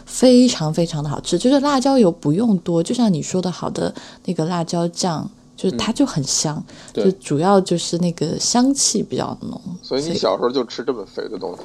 [0.05, 1.39] 非常非常的好吃。
[1.39, 3.93] 就是辣椒油不用多，就像你说的好的
[4.25, 5.27] 那个辣椒酱。
[5.55, 6.63] 就是它就很香，
[6.93, 11.63] 对就主要就是那个香气比较浓，所以你小时候就吃这么肥的东西，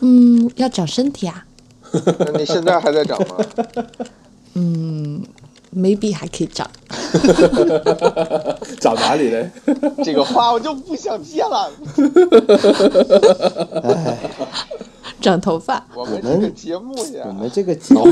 [0.00, 1.46] 嗯要长身体啊，
[1.92, 3.36] 那你现在还在长吗？
[4.54, 5.22] 嗯
[5.74, 6.68] maybe 还可以长。
[8.80, 9.50] 长哪里嘞？
[10.04, 11.70] 这个话我就不想接了。
[15.20, 18.02] 长头发，我们这个节目呀我，们这个节目，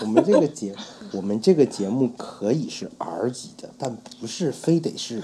[0.00, 0.74] 我们这个节，
[1.12, 5.22] 我们这个节目可以是 R 级的，但不是非得是。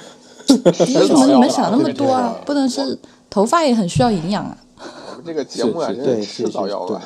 [0.64, 0.72] 为
[1.06, 2.36] 什么你们想那么多啊？
[2.44, 2.98] 不能是
[3.30, 4.58] 头发也很需要营养啊。
[4.76, 7.02] 我们这个节目啊，真是是早要完。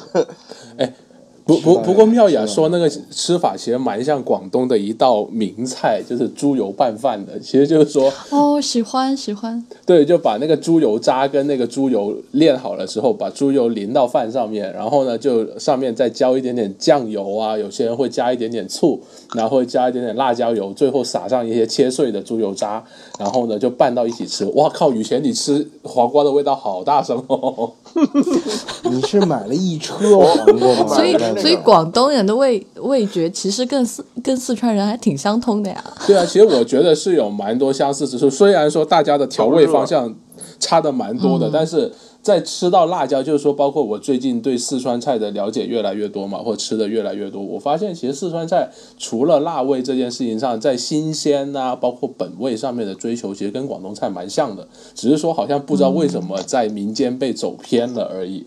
[0.76, 0.92] 对
[1.48, 7.40] 不不不过妙雅说那个吃法其实蛮像广东的一道名菜，就是猪油拌饭的。
[7.40, 19.00] 其实就是说，哦，喜欢喜欢，对，就把那个猪油渣跟那个猪油炼好了之后，把猪油淋到饭上面，然后呢，就上面再浇一点点酱油啊，有些人会加一点点醋，
[19.34, 22.84] 然后会加一点点辣椒油，最后撒上一些切碎的猪油渣，
[23.18, 24.44] 然后呢就拌到一起吃。
[24.54, 24.92] 哇靠！
[24.92, 27.70] 雨前你吃黄瓜的味道好大声哦。
[28.90, 30.94] 你是买了一车黄瓜吗？
[30.94, 35.84] 所以所以广东人的味味觉其实跟四跟四川人还挺相通的呀。
[36.06, 38.28] 对啊，其实我觉得是有蛮多相似之处。
[38.30, 40.14] 虽然说大家的调味方向
[40.58, 58.44] 差的蛮多的，但是在吃到辣椒，就是说，包括我最近对四川菜的了解越来越多嘛，或吃的越来越多，我发现其实四川菜除了辣味这件事情上，在新鲜啊，包括本味上面的追求，其实跟广东菜蛮像的，只是说好像不知道为什么在民间被走偏了而已。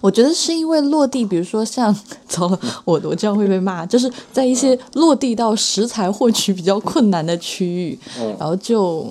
[0.00, 1.94] 我觉得是因为落地，比如说像
[2.26, 9.06] 糟了，我我这样会被骂，就是在一些落地到食材获取比较困难的区域，嗯然后就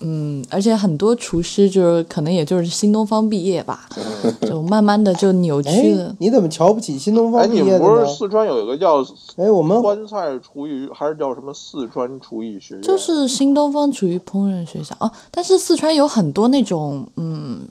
[0.00, 3.88] 嗯，而且很多厨师就是可能也就是新东方毕业吧，
[4.42, 6.14] 就慢慢的就扭曲哎了，。
[6.20, 8.14] 你怎么瞧不起新东哎，方毕业的你们不是？
[8.14, 9.02] 四川有一个叫
[9.36, 12.82] 哎，我们川菜厨艺，还是叫什么四川厨艺学院？
[12.82, 17.62] 就是新东方厨艺烹饪学校哦，但是四川有很多那种嗯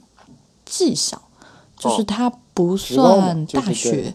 [0.66, 1.18] 技校，
[1.80, 4.14] 就是哦它不算就是大学，对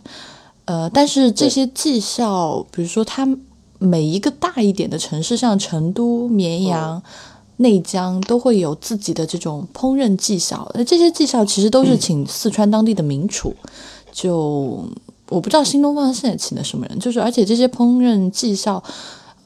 [0.67, 3.27] 呃，但是这些技校，比如说它
[3.79, 7.03] 每一个大一点的城市，像成都、绵阳。
[7.63, 13.55] 内江都会有自己的这种烹饪技巧，那，这些技巧其实都是请四川当地的名厨，
[14.13, 14.85] 就
[15.31, 18.83] 我不知道新东方现在请的什么人，就是而且这些烹饪技巧，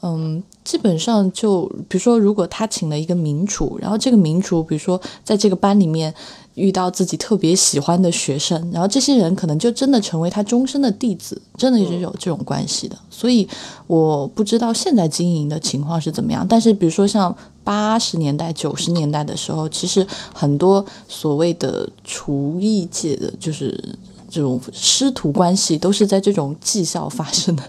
[0.01, 6.13] 嗯，基本上就比如说，如果他请了一个名厨，然后这个名厨，比如说在这个班里面
[6.55, 12.97] 遇到自己特别喜欢的学生，然后这些人可能就真的成为他终身的弟子，真的是有这种关系的。
[13.09, 13.47] 所以
[13.87, 23.81] 我不知道现在经营的情况是怎么样，但是比如说像八十年代、九十年代的时候，其实很多所谓的厨艺界的就是。
[24.29, 27.63] 这种师徒关系都是在这种技校发生的，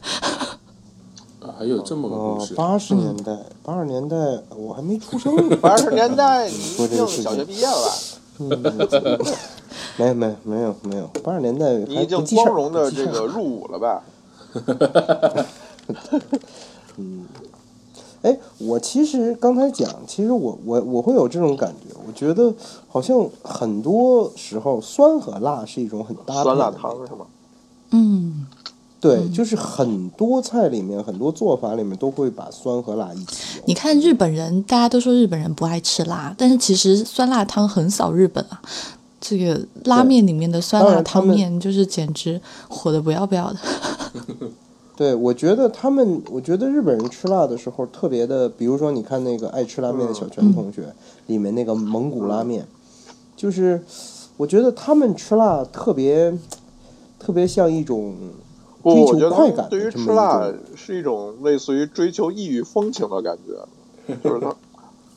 [1.59, 4.17] 还有这么个故事，，哦八十年代，八十年代
[4.57, 5.57] 我还没出生呢。
[5.61, 7.91] 八十年代你说一定这个事情小学毕业了，
[9.97, 14.05] 没没没有没有，八十年代你已经光荣的这个入伍了吧？
[16.97, 17.27] 嗯
[18.23, 22.53] 哎，我其实刚才讲，其实我我我会有这种感觉，我觉得
[22.89, 27.27] 好像很多时候酸和辣是一种很搭配酸辣的汤是吗？
[27.91, 28.47] 嗯，
[29.01, 33.61] 对，就是很多菜里面，很多做法里面都会把酸和辣一起。
[33.67, 38.61] 你看日本人，大家都说日本人不爱吃辣，但是其实酸辣汤横扫日本啊。
[39.21, 43.59] 这个拉面里面的酸辣汤面，就是简直火的不要不要的。
[44.97, 50.83] 对，我觉得他们，我觉得日本人吃辣的时候特别的，比如说你看那个爱吃拉面的小泉同学，
[51.27, 52.67] 里面那个蒙古拉面，
[53.37, 53.81] 就是
[54.37, 56.33] 我觉得他们吃辣特别
[57.19, 58.48] 特别像一种不，
[58.95, 60.53] 追我觉得他求快感对于吃辣。
[60.77, 64.55] 是一种类似于追求异域风情的感觉， 就是他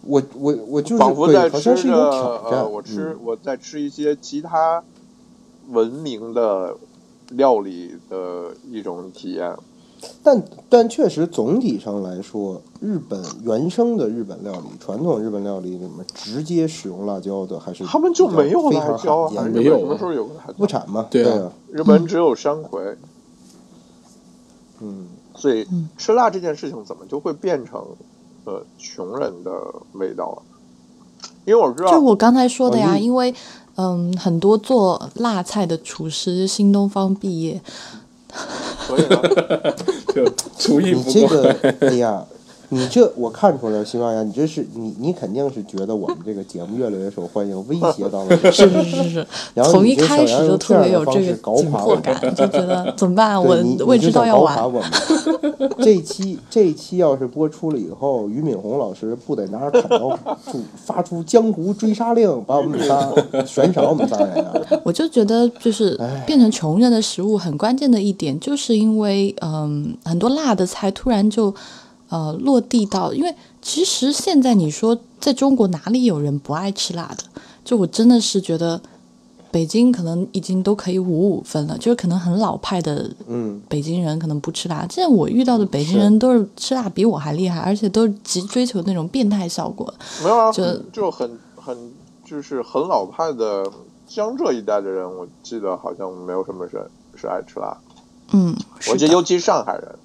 [0.04, 1.94] 我我我就是仿佛，在吃着。
[2.50, 4.84] 呃，我吃嗯我在吃一些其他
[5.70, 6.76] 文明的
[7.30, 9.56] 料理的一种体验。
[10.24, 20.54] 但但确实总体上来说，日本原生的日本料理，传统日本料理里面直接使用辣椒的还是他们就没有辣椒还是没有什么时候有过辣椒？
[20.58, 21.06] 不产嘛？
[21.12, 22.98] 对啊啊，日本只有山葵，嗯，
[25.36, 25.68] 所以
[25.98, 27.84] 吃辣这件事情怎么就会变成
[28.46, 29.52] 呃穷人的
[29.94, 30.42] 味道了？
[31.46, 33.34] 因为我知道，就我刚才说的呀，因为
[33.76, 37.62] 嗯，很多做辣菜的厨师新东方毕业，
[38.88, 39.22] 所以呢，
[40.14, 41.12] 就厨艺你不够。
[41.12, 42.26] 这个，哎呀，
[42.74, 48.50] 你这我看出来了，西班牙，你这是你你肯定是觉得我们这个节目越来越受欢迎，威胁到了你。
[48.50, 53.42] 是是是是， 然后从一开始就特别有这个紧搞垮我迫感，就觉得 怎么办？
[53.44, 54.92] 我对你位置你就想搞都要完。
[55.80, 60.18] 这一期这一期要是播出了以后，俞敏洪老师不得拿着砍刀
[60.50, 63.12] 出发出江湖追杀令，把我们仨
[63.46, 64.54] 悬赏我们仨人啊！
[64.86, 71.54] 我就觉得，就是变成穷人的食物，很关键的一点，就是因为嗯，很多辣的菜突然就
[72.12, 77.24] 呃落地到，因为其实现在你说在中国哪里有人不爱吃辣的？
[77.66, 78.80] 就我真的是觉得。
[79.54, 84.88] 北京可能已经都可以五五分了，就是可能很老派的嗯，北京人可能不吃辣。
[84.90, 89.94] 现在我遇到的北京人都是吃辣比我还厉害，而且都是极追求那种变态效果。
[90.24, 91.92] 没有啊，就就很很
[92.24, 93.70] 就是很老派的
[94.08, 96.82] 江浙一带的人，我记得好像没有什么人
[97.16, 97.78] 是爱吃辣。
[98.32, 98.56] 嗯，
[98.90, 99.96] 我觉得尤其是上海人，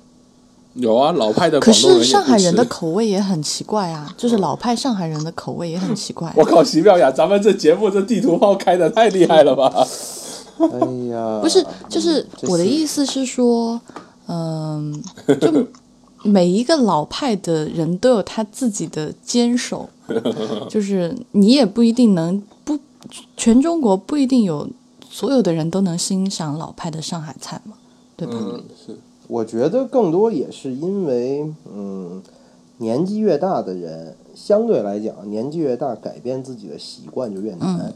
[0.77, 6.33] 有啊，老派的可是上海人的口味也很奇怪啊，就是老派上海人的口味也很奇怪。
[6.37, 9.73] 我靠，席妙雅，咱们这节目这地图炮开的太厉害了吧？
[10.59, 10.79] 哎
[11.11, 13.81] 呀， 不是，就是我的意思是说，
[14.27, 15.03] 嗯，
[15.41, 15.67] 就
[16.23, 19.89] 每一个老派的人都有他自己的坚守，
[20.69, 22.79] 就是你也不一定能不，
[23.37, 24.69] 全中国不一定有
[25.09, 27.75] 所有的人都能欣赏老派的上海菜嘛，
[28.17, 28.35] 对吧？
[28.39, 32.23] 嗯，是，我觉得更多也是因为，嗯，
[32.79, 37.93] 年纪越大的人，相对来讲，年纪越大，改变自己的习惯就越难，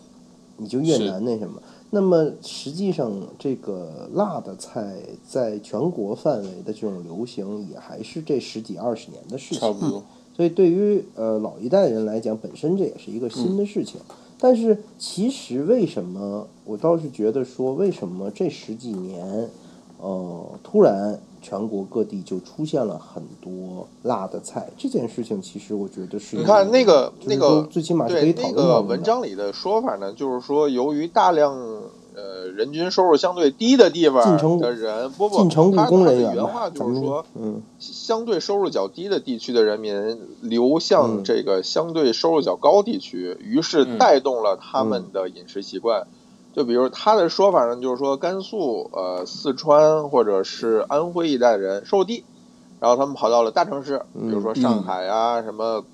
[0.57, 1.63] 你就越难那什么。
[1.93, 4.95] 那么实际上，这个辣的菜
[5.29, 9.61] 在全国范围的这种流行，也还是这十几二十年的事情。
[9.61, 10.03] 差不多。
[10.37, 14.01] 所以对于呃老一代人来讲，本身这也是一个新的事情。
[14.39, 19.49] 但是其实为什么我倒是觉得说，为什么这十几年，
[20.01, 31.55] 呃，突然全国各地就出现了很多辣的菜，这件事情其实我觉得是你看那个那个最起码是可以讨对那个文章里的说法呢，就是说由于大量
[32.15, 46.07] 呃人均收入相对低的地方的人，不不，进城务他他的工人员原话，就是说，嗯相对收入较低的地区的人民流向嗯这个相对收入较高地区，于是嗯带动了他们的饮食习惯。
[46.53, 52.25] 就比如他的说法呢，就是说甘肃、呃四川或者是安徽一带的人收入低，
[52.81, 55.85] 然后他们跑到了大城市，比如说上海啊、什么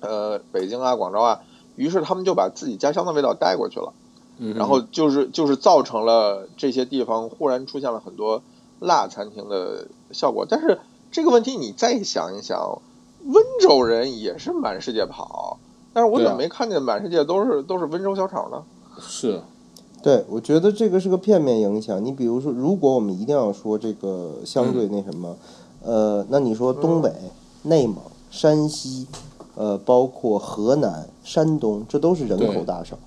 [0.00, 1.40] 呃北京啊、广州啊，
[1.76, 3.92] 于是他们就把自己家乡的味道带过去了。
[4.38, 8.42] 嗯，然后就是就是造成了这些地方忽然出现了很多
[8.80, 10.46] 辣餐厅的效果。
[10.48, 10.80] 但是
[11.12, 12.80] 这个问题你再想一想，
[13.26, 15.58] 温州人也是满世界跑，
[15.92, 18.62] 但是我怎么没看见满世界都是都是温州小炒呢？
[18.98, 19.42] 是
[20.04, 22.04] 对，我觉得这个是个片面影响。
[22.04, 25.34] 你比如说，如果我们一定要说这个相对那什么，
[25.82, 27.10] 呃，那你说东北、
[27.62, 27.96] 内蒙、
[28.30, 29.06] 山西，
[29.54, 32.98] 呃，包括河南、山东，这都是人口大省。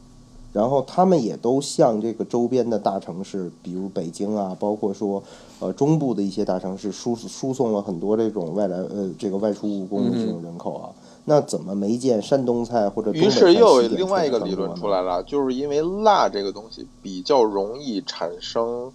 [0.51, 5.21] 然后他们也都向这个周边的大城市，比如北京啊，包括说
[5.60, 10.89] 呃中部的一些大城市输输送了很多这种外来呃这个外出务工的这种人口啊。
[11.30, 18.94] 那怎么没见山东菜或者东于北菜是又有另外一个理论出来了，就是因为辣这个东西比较容易产生，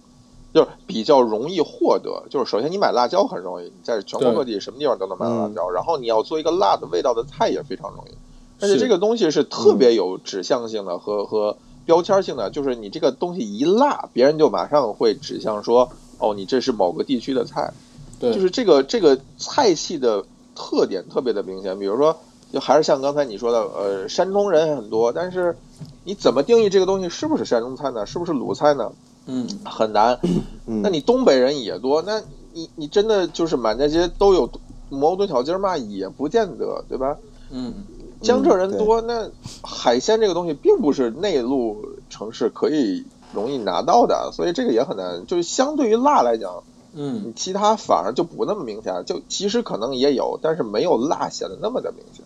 [0.51, 2.23] 就是比较容易获得。
[2.31, 8.15] 就是首先你买辣椒很容易，你在全国各地什么地方都能买到辣嗯椒，然后你要做一个辣的味道的菜也非常容易。
[8.59, 17.71] 而且是这个东西是特别有指向性的和和标签性的，就是你这个东西一辣，别人就马上会指向说，哦，你这是某个地区的菜。
[18.19, 20.23] 对，就是这个这个菜系的
[20.55, 21.77] 特点特别的明显。
[21.79, 22.17] 比如说，
[22.51, 25.57] 就还是像刚才你说的，呃，山东人很多，但是
[26.03, 28.05] 你怎么定义这个东西是不是山东菜呢？
[28.05, 28.91] 是不是鲁菜呢？
[29.25, 30.19] 嗯，很难。
[30.65, 32.21] 嗯那你东北人也多，那
[32.53, 34.49] 你你真的就是满大街都有
[34.89, 35.77] 蘑菇炖小鸡儿吗？
[35.77, 37.17] 也不见得，对吧？
[37.49, 37.73] 嗯，
[38.21, 39.29] 江浙人多，那
[39.63, 45.25] 海鲜这个东西并不是内陆城市可以容易拿到的，所以这个也很难。
[45.25, 46.63] 就是相对于辣来讲，
[46.95, 52.23] 嗯，其他反而就不那么明显，就其实可能也有，但是没有辣显得那么的明显。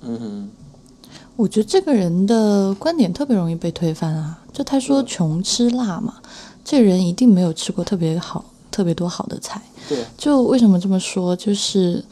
[0.00, 0.50] 嗯哼，
[1.36, 4.38] 我觉得这个人的观点特别容易被推翻啊！
[4.52, 6.14] 就他说嗯穷吃辣嘛，
[6.64, 9.60] 这人一定没有吃过特别好、特别多好的菜。
[9.88, 11.36] 对，就为什么这么说？
[11.36, 12.04] 就是，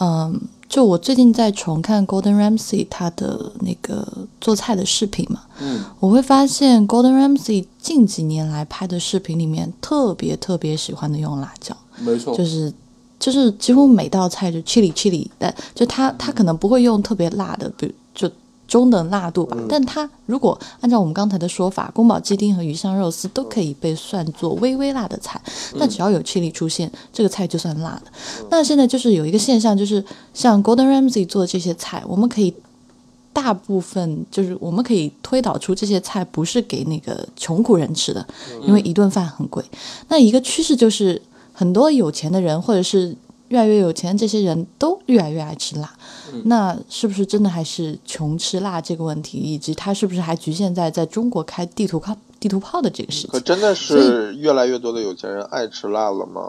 [0.00, 4.06] 嗯，就我最近在重看 Golden Ramsay 他的那个
[4.40, 11.74] 做菜的视频嘛，嗯，我会发现 Golden Ramsay 近几年来拍的视频里面，特别特别喜欢的用辣椒。
[11.98, 12.72] 没错，就是
[13.18, 17.96] 就是几乎每道菜就 chili chili，但就他他可能不会用特别辣的，比如就
[18.68, 19.56] 中等辣度吧。
[19.68, 25.40] 但它如果按照我们刚才的说法，宫保鸡丁和鱼香肉丝都可以被算作微微辣的菜，
[25.74, 28.12] 那只要有 chili 出现，这个菜就算辣的。
[28.50, 32.54] 那现在就是有一个现象，就是像 Golden Ramsay 做的这些菜，我们可以。
[33.30, 38.26] 大部分就是我们可以推导出这些菜不是给那个穷苦人吃的，
[38.66, 39.64] 因为一顿饭很贵。
[40.08, 43.14] 那一个趋势就是很多有钱的人，或者是
[43.48, 45.90] 越来越有钱这些人都越来越爱吃辣。
[46.44, 53.30] 那是不是真的还是穷吃辣这个问题，以及它是不是还局限在在中国开地图炮地图炮的这个事情？
[53.30, 56.42] 可真的是越来越多的有钱人爱吃辣了吗？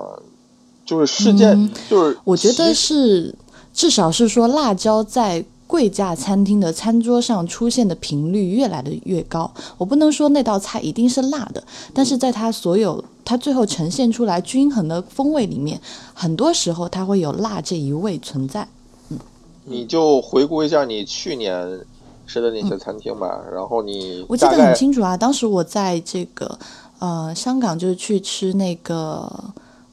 [0.86, 3.34] 就是事件，就是我觉得是，
[3.74, 9.53] 至少是说辣椒在贵价餐厅的餐桌上出现的频率越来的越高。
[9.78, 11.63] 我不能说那道菜一定是辣的，
[11.93, 15.80] 但是在它所有它最后呈现出来均衡的风味里面，
[16.15, 18.67] 很多时候它会有辣这一味存在。
[19.09, 19.20] 嗯
[19.65, 21.80] 你就回顾一下你去年
[22.26, 26.57] 吃的那些餐厅吧，然后你嗯我记得很清楚啊，当时我在这个
[26.97, 29.32] 呃香港就是去吃那个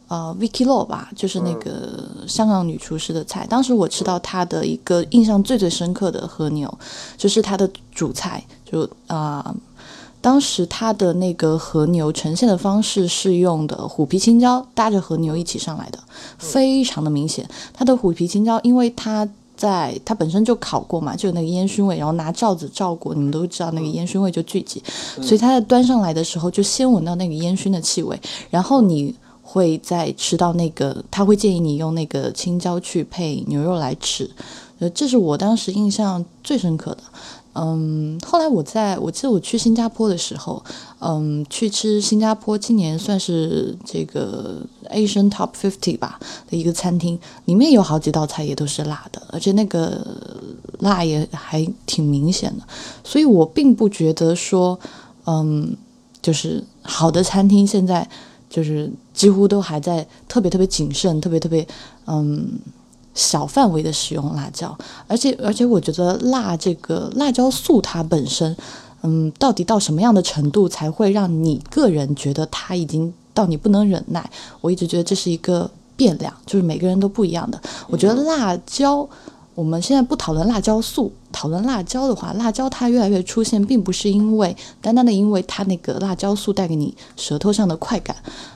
[0.08, 3.46] 呃 Vicky Lo 吧，就是那个香港女厨师的菜。
[3.46, 6.72] 当时我吃到她的一个印象最最深刻的和牛，
[7.16, 9.42] 就是她的主菜，就啊。
[9.46, 9.54] 呃
[10.22, 15.98] 当时她的那个和牛呈现的方式是用的虎皮青椒搭着和牛一起上来的，
[16.36, 17.48] 非常的明显。
[17.72, 24.82] 它的虎皮青椒，因为它在它本身就烤过嘛，就有那个烟熏味，然后拿罩子罩过，你们都知道那个烟熏味就聚集，
[25.22, 29.14] 所以它在端上来的时候就先闻到那个烟熏的气味，然后你
[29.56, 34.30] 会再吃到那个，他会建议你用那个青椒去配牛肉来吃，
[34.80, 36.98] 呃，这是我当时印象最深刻的。
[37.54, 40.62] 嗯，后来我在我记得我去新加坡的时候，
[40.98, 50.06] 嗯，去吃新加坡今年算是这个 Asian Top Fifty 吧的一个餐厅，里面有好几道菜也都是辣的，而且那个
[50.80, 52.64] 辣也还挺明显的，
[53.02, 54.78] 所以我并不觉得说，
[55.24, 55.74] 嗯，
[56.20, 58.06] 就是好的餐厅现在
[58.56, 61.66] 就是几乎都还在特别特别谨慎，特别特别
[62.06, 62.58] 嗯。
[63.18, 64.76] 小范围的使用辣椒，
[65.06, 68.54] 而且而且我觉得辣这个辣椒素它本身，
[69.00, 74.30] 嗯，到底到什么样的程度才会让你个人觉得它已经到你不能忍耐？
[74.60, 77.58] 我一直觉得这是一个变量，就是每个人都不一样的。
[77.88, 79.08] 我觉得辣椒，
[79.56, 88.14] 我们现在不讨论辣椒素，讨论辣椒的话，辣椒它越来越出现，并不是因为单单的因为它那个辣椒素带给你舌头上的快感，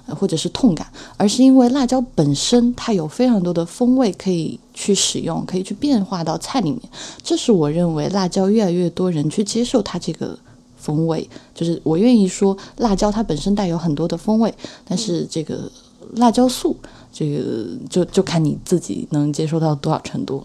[0.09, 0.86] 或者是痛感，
[1.16, 6.82] 而是因为辣椒本身它有非常多的风味可以去使用，可以去变化到菜里面。
[7.22, 10.38] 这是我认为辣椒越来越多人去接受它这个
[10.76, 14.55] 风味，就是我愿意说辣椒它本身带有很多的风味，
[14.86, 15.72] 但是这个
[16.16, 16.76] 辣椒素，
[17.11, 20.44] 这个就就看你自己能接受到多少程度了。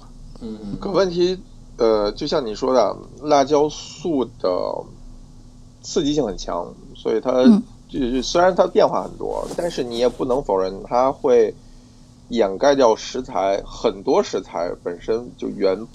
[0.80, 1.40] 可问题，
[1.78, 4.84] 呃，就像你说的，辣椒素的
[5.82, 11.54] 刺激性很强，所以它嗯就是虽然它变化很多，但是你也不能否认它会
[12.30, 15.88] 掩盖掉食材很多食材本身就原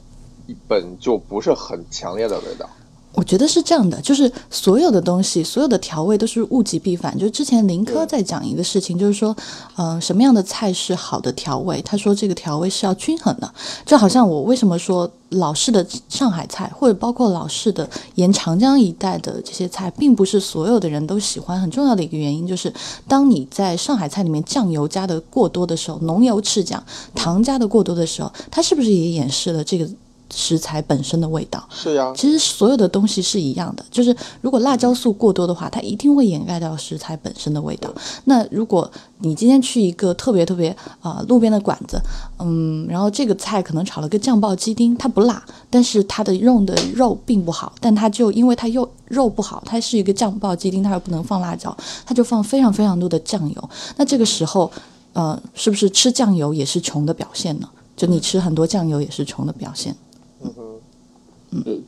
[0.68, 2.68] 本就不是很强烈的味道。
[3.12, 7.12] 我觉得是这样的，就是所有的东西，所有的调味都是物极必反。
[7.18, 9.36] 就是之前林科在讲一个事情，就是说，
[9.76, 11.82] 嗯、什么样的菜是好的调味？
[11.82, 13.52] 他说这个调味是要均衡的。
[13.84, 21.60] 就好像我为什么说老式的上海菜，或者包括老式的沿长江一带的这些菜，并不是所有的人都喜欢。
[21.60, 22.72] 很重要的一个原因就是，
[23.08, 26.82] 当你在上海菜里面酱油加的过多的时候，浓油赤酱，
[27.14, 29.88] 糖加的过多的时候，它是不是也掩饰了这个
[30.32, 31.66] 食材本身的味道？
[31.70, 37.92] 是呀，其实所有的东西是一样的，就是如果辣椒素过多的话，它一定会掩盖掉食材本身的味道。
[38.24, 40.70] 那如果你今天去一个特别特别
[41.00, 42.00] 啊、呃路边的馆子，
[42.38, 51.76] 嗯，然后这个菜可能炒了个酱爆鸡丁，它不辣，但是它的用的肉并不好，但它就因为它又肉不好，它是一个酱爆鸡丁，它又不能放辣椒，
[52.06, 53.70] 它就放非常非常多的酱油。
[53.96, 54.70] 那这个时候，
[55.12, 57.68] 呃，是不是吃酱油也是穷的表现呢？
[57.96, 59.94] 就你吃很多酱油也是穷的表现。
[60.42, 60.80] 嗯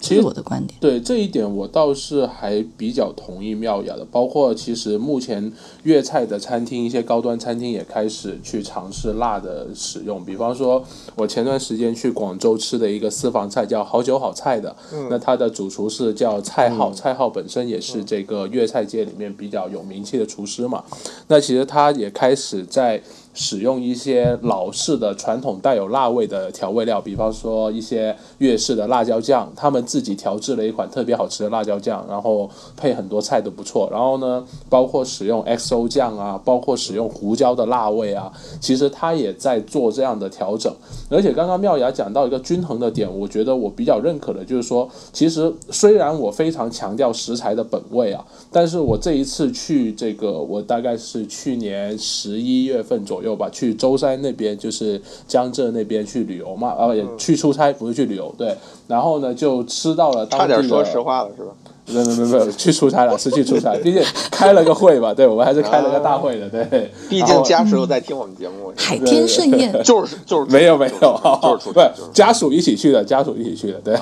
[0.00, 0.76] 其实我的观点。
[0.80, 4.04] 对这一点，我倒是还比较同意妙雅的。
[4.10, 5.52] 包括其实目前
[5.84, 10.24] 粤菜的餐厅，一些高端餐厅也开始去尝试辣的使用。
[10.24, 10.82] 比方说，
[11.14, 14.74] 我前段时间去广州吃的一个私房菜叫好酒好菜的，
[15.08, 20.82] 那它的主厨是叫蔡浩，蔡浩本身也是这个粤菜界里面比较有名气的厨师嘛。
[21.28, 23.00] 那其实他也开始在。
[23.34, 33.88] 使用一些老式的传统带有辣味的调味料，比方说一些粤式的辣椒酱，他们自己调制了一款特别好吃的辣椒酱，然后配很多菜都不错。
[33.90, 38.30] 然后呢，包括使用 XO 酱啊，包括使用胡椒的辣味啊，
[38.60, 40.70] 其实他也在做这样的调整。
[41.08, 53.21] 而且刚刚妙雅讲到一个均衡的点，我觉得我比较认可的就是说，其实虽然我非常强调食材的本味啊，但是我这一次去这个，我大概是去年十一月份左右。
[53.22, 58.56] 右吧，去舟山那边，就是江浙那边去旅游嘛，啊，也去出差，不是去旅游，对。
[58.86, 60.54] 然后呢，就吃到了当地的。
[60.54, 61.50] 差点说实话了，是吧？
[61.86, 64.00] 没有没有没有，去出差了，是去出差，毕竟
[64.30, 66.90] 开了个会吧，对我们还是开了个大会的，对。
[67.08, 68.72] 毕竟家属在听我们节目。
[68.76, 69.72] 海天盛宴。
[69.82, 73.96] 就是就是没有没有，就是出差家属一起去的，家属一起去的，对，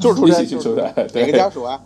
[0.00, 1.78] 就是一起去出差，哪个家属啊？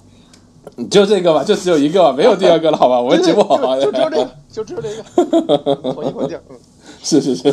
[0.88, 3.00] 就这个吧，就只有一个吧，没有第二个了，好吧？
[3.00, 6.56] 我们节目好好，就只有这个，就只有这个，统一环境，嗯。
[7.02, 7.52] 是是是，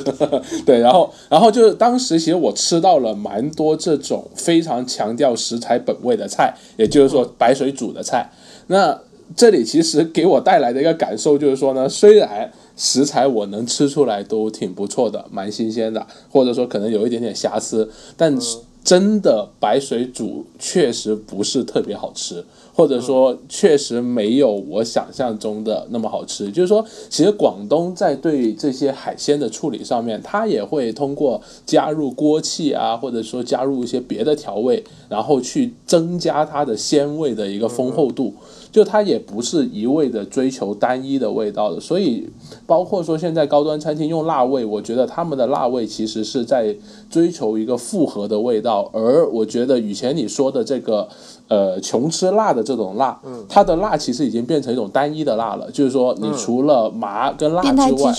[0.65, 8.29] 对，然后然后就是当时其实我吃到了蛮多这种非常强调食材本味的菜，也就是说白水煮的菜。
[8.67, 8.99] 那
[9.35, 18.37] 这里其实给我带来的一个感受就是说呢，虽然食材我能吃出来都挺不错的，蛮新鲜的，或者说可能有一点点瑕疵，但
[18.83, 22.43] 真的白水煮确实不是特别好吃。
[22.79, 26.49] 或者说，确实没有我想象中的那么好吃。
[26.49, 38.33] 就是说，其实广东在对这些海鲜的处理上面，它也会通过加入锅气啊，或者说加入一些别的调味，然后去增加它的鲜味的一个丰厚度。
[38.71, 41.79] 就它也不是一味的追求单一的味道的。
[41.79, 42.29] 所以，
[42.65, 46.75] 包括说现在高端餐厅用辣味，我觉得他们的辣味其实是在
[47.09, 48.89] 追求一个复合的味道。
[48.93, 51.07] 而我觉得以前你说的这个。
[51.49, 55.67] 呃，穷吃辣的这种辣，它的辣其实已经变成一种单一的辣了。
[55.71, 57.69] 就是说，你除了麻跟辣之
[58.03, 58.13] 外，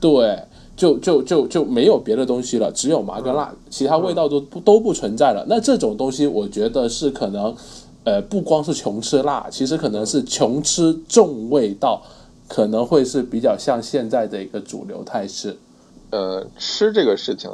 [0.00, 0.36] 对，
[0.74, 5.46] 就就就就没有别的东西了，只有麻跟辣，其他味道都不都不存在了。
[5.48, 7.54] 那这种东西，我觉得是可能，
[8.04, 12.02] 呃，不光是穷吃辣，其实可能是穷吃重味道，
[12.48, 15.58] 可能会是比较像现在的一个主流态势。
[16.10, 17.50] 呃，吃这个事情。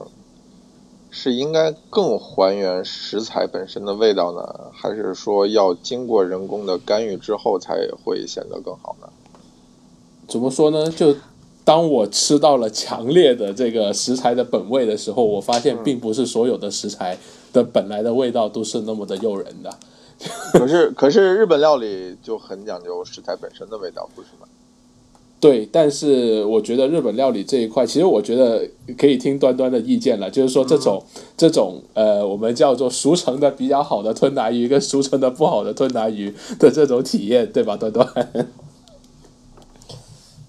[1.10, 9.08] 是应该更还原食材本身的味道呢，还是说要经过人工的干预之后才会显得更好呢？
[10.28, 10.90] 怎么说呢？
[10.90, 11.16] 就
[11.64, 17.16] 当我吃到了强烈的这个食材的本味的时候，我发现并不是所有的食材
[17.54, 19.74] 的本来的味道都是那么的诱人的。
[20.52, 24.48] 可是，可是日本料理就很讲究食材本身的味道，不是吗？
[25.40, 30.28] 对，但是我觉得日本料理这一块，其实我觉得可以听端端的意见了。
[30.28, 31.00] 就是说，这种
[31.36, 38.04] 这种呃，我们叫做俗称的比较好的吞拿鱼，跟俗称的不好的吞拿鱼的这种体验，对吧，端端？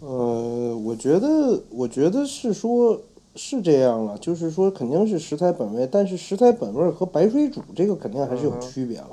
[0.01, 2.99] 呃，我觉得，我觉得是说，
[3.36, 4.17] 是这样了。
[4.17, 9.09] 就是说，肯定是食材本味，但是食材本味和白水煮这个肯定还是有区别了。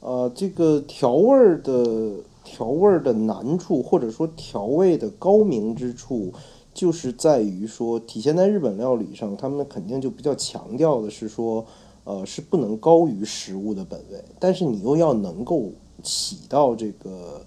[0.00, 2.12] 呃，这个调味儿的。
[2.48, 6.32] 调味儿的难处，或者说调味的高明之处，
[6.72, 11.66] 就是在于说，体现在日本料理上，他们肯定就比较强调的是说，
[12.04, 15.72] 呃，是不能高于食物的本味，但是你又要能够
[16.04, 17.44] 起到这个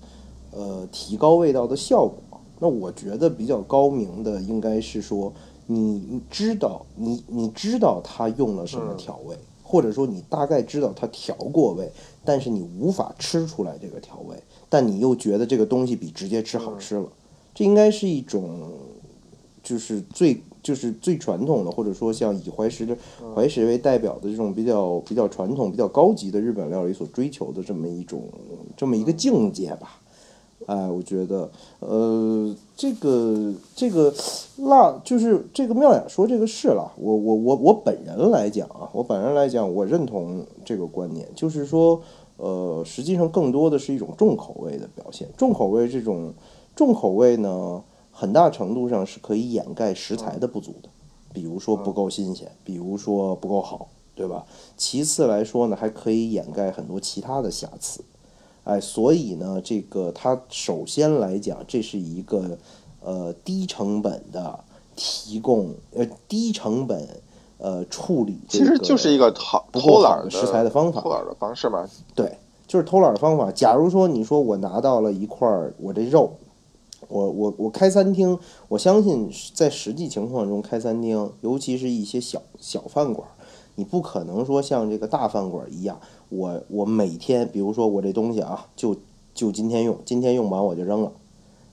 [0.52, 2.42] 呃提高味道的效果。
[2.60, 5.32] 那我觉得比较高明的应该是说，
[5.66, 9.38] 你知道你你知道他用了什么调味，
[9.70, 11.92] 或者说你大概知道它调过味，
[12.26, 14.36] 但是你无法吃出来这个调味。
[14.68, 17.06] 但你又觉得这个东西比直接吃好吃了，
[17.54, 18.72] 这应该是一种，
[19.62, 22.98] 就是最就是最传统的，或者说像以怀石的
[23.36, 28.24] 怀石为代表的这种比较比较传统、比较高级的日本料理所追求的这么一种
[28.76, 30.02] 这么一个境界吧。
[30.66, 31.50] 哎，我觉得，
[31.80, 34.14] 呃，这个这个
[34.60, 36.90] 辣就是这个妙雅说这个是了。
[36.96, 42.02] 我我我我本人来讲啊，我本人来讲，我认同这个观念，就是说。
[42.42, 45.28] 呃，实际上更多的是一种重口味的表现。
[45.36, 46.34] 重口味这种
[46.74, 50.88] 重口味呢，很大程度上是可以掩盖食材的不足的，
[51.34, 54.46] 比如说不够新鲜，比如说不够好，对吧？
[54.78, 58.02] 其次来说呢，还可以掩盖很多其他的瑕疵。
[58.70, 62.56] 哎，所以呢，这个它首先来讲，这是一个
[63.02, 64.60] 呃低成本的
[64.96, 67.08] 提供，呃低成本
[67.58, 71.90] 呃处理这其实就是一个偷偷懒的食材的方法偷懒的方式嘛。
[72.14, 73.52] 对，就是偷懒的方法。
[73.52, 76.34] 假如说你说我拿到了一块儿我这肉，
[77.08, 83.34] 我我我开餐厅，我相信在实际情况中开餐厅，尤其是一些小小饭馆儿，
[83.80, 88.94] 你不可能说像这个大饭馆一样，我我每天，比如说我这东西啊，就
[89.34, 91.14] 就今天用，今天用完我就扔了。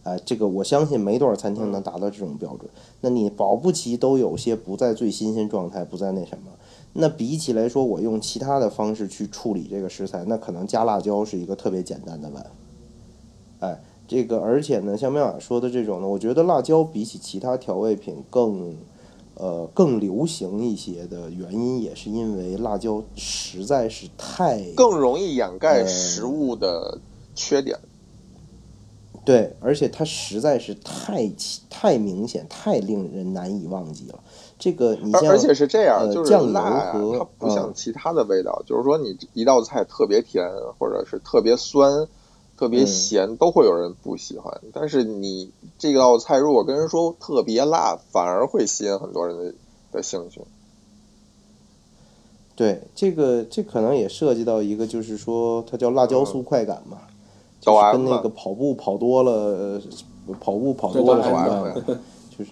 [0.05, 2.71] 哎，这个我相信没多少餐厅能达到这种标准。
[3.01, 6.53] 那你保不齐都有些不在最新鲜状态，不在那什么。
[6.93, 12.51] 那比起来说，我用其他的方式去处理这个食材，那可能加辣椒是一个特别简单的办法。
[13.67, 18.77] 哎，这个而且呢，像妙雅说的这种呢，我觉得辣椒比起其他调味品更，
[19.37, 26.99] 呃，更流行一些的原因，也是因为辣椒实在是太更容易掩盖呃食物的
[27.35, 27.79] 缺点。
[29.27, 31.31] 对，而且它实在是太
[31.69, 34.19] 太明显，太令人难以忘记了。
[34.59, 40.43] 这个你像而而且是这样，就是呃酱油和它不像嗯其他的味道，就是说你一道菜特别甜，
[40.79, 42.07] 或者是特别酸、
[42.57, 44.61] 特别嗯咸，都会有人不喜欢。
[44.73, 49.55] 但是你这道菜如果跟人说特别辣，反而会吸引很多人的
[49.93, 50.41] 的兴趣。
[52.55, 57.03] 对这个这可能也涉及到一个，就是说它叫辣椒素快感嘛，
[57.61, 59.83] 就是跟那个跑步跑多了，呃
[60.41, 62.01] 跑步跑多了什么的，
[62.39, 62.51] 就是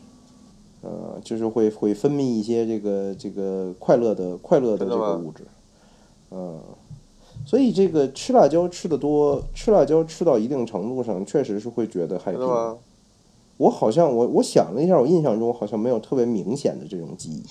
[0.82, 5.46] 呃就是会会分泌一些这个这个快乐的快乐的这个物质，
[6.30, 6.60] 嗯。
[7.46, 12.76] 所以这个吃辣椒吃的多，吃辣椒吃到一定程度上，确实是会觉得还挺真的吗？
[13.56, 17.44] 我好像我我想了一下，我印象中好像没有特别明显的这种记忆，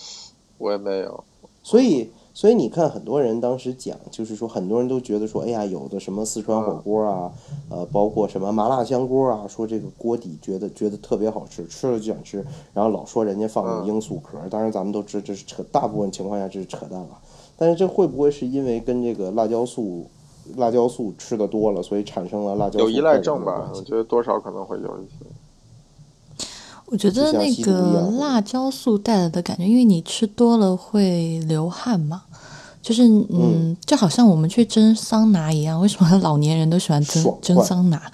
[0.58, 1.24] 我也没有。
[1.62, 7.32] 所以所以你看，很多人当时讲，就是说很多人都觉得说，哎呀，有的什么四川火锅啊，
[7.70, 17.18] 呃，包括什么麻辣香锅啊，说这个锅底觉得觉得特别好吃，吃了就想吃，然后老说人家放的嗯罂粟壳，当然咱们都知这是扯，大部分情况下这是扯淡了，
[17.64, 20.06] 但是这会不会是因为跟这个辣椒素？
[20.58, 23.72] 辣椒素吃的多了，所以产生了辣椒素有依赖症吧？
[23.74, 26.46] 我觉得多少可能会有一些。
[26.88, 32.24] 我觉得那个辣椒素带来的感觉，因为你吃多了会流汗嘛，
[32.82, 38.12] 就是嗯，嗯就好像我们去蒸桑拿一样，为什么老年人都喜欢蒸蒸桑拿？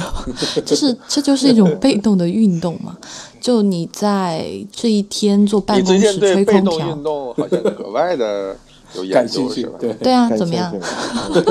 [0.64, 2.96] 就是这就是一种被动的运动嘛。
[3.38, 8.56] 就你在这一天坐办公室吹空调动运，动好像格外的
[8.94, 9.92] 有感兴趣究是吧？，对。
[9.94, 10.86] 对啊，怎么样兴趣？
[11.34, 11.44] 嗯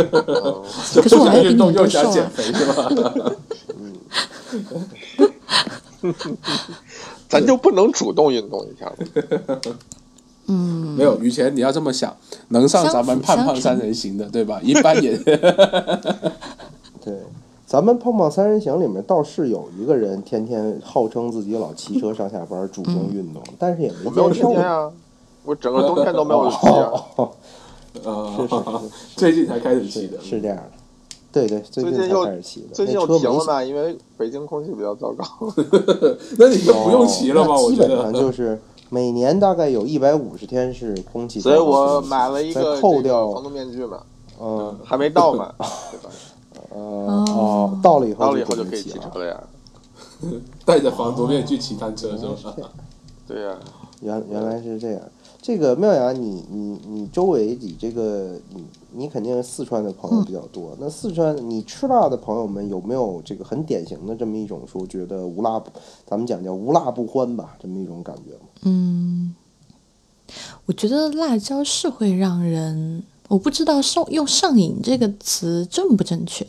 [1.03, 2.03] 可是我还有比你运动又们多瘦啊！
[2.03, 2.89] 想减肥是吧？
[7.27, 8.95] 咱就不能主动运动一下吗？
[10.95, 12.15] 没有，于谦你要这么想，
[12.49, 14.59] 能上咱们胖胖三人行的，对吧？
[14.63, 15.17] 一般也
[17.03, 17.19] 对，
[17.65, 24.53] 咱们胖胖三人行里面倒是有一个人天天号称自己老骑车上下班，主动运动，但是也没我没有见效果。
[24.53, 24.91] 天天啊，
[25.45, 26.91] 我整个冬天都没有骑啊。
[27.15, 27.31] 哦，
[28.03, 30.63] 呃 是是是 最近才开始骑的，是这样的。
[31.31, 35.25] 对对，最近才开始骑的，最近又停了嘛，因为北京空气比较糟糕。
[36.37, 37.53] 那你就不用骑了吧？
[37.53, 38.19] 哦那我觉基本上得。
[38.19, 43.99] 就是每年大概有一百五十天是空气所以我买了一个再扣掉防毒面具嘛，
[44.39, 45.51] 嗯还没到嘛，
[45.91, 46.09] 对吧？
[46.69, 49.43] 呃哦，到了以后到了以后就可以骑车了呀。
[50.63, 52.53] 戴着防毒面具骑单车是吧？
[53.27, 53.55] 对呀，
[54.01, 55.01] 原原来是这样。
[55.41, 60.75] 这个妙雅，你你你周围你这个你你肯定四川的朋友比较多。
[60.79, 65.69] 那四川你吃辣的朋友们有没有这个很典型的这么一种说觉得无辣不，
[66.05, 68.47] 咱们讲叫无辣不欢吧，这么一种感觉吗？
[68.63, 69.35] 嗯，
[70.65, 76.47] 我觉得辣椒是会让人，我不知道上用“上瘾”这个词正不正确，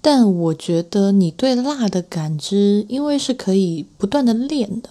[0.00, 4.90] 但我觉得你对辣的感知，因为是可以不断的练的，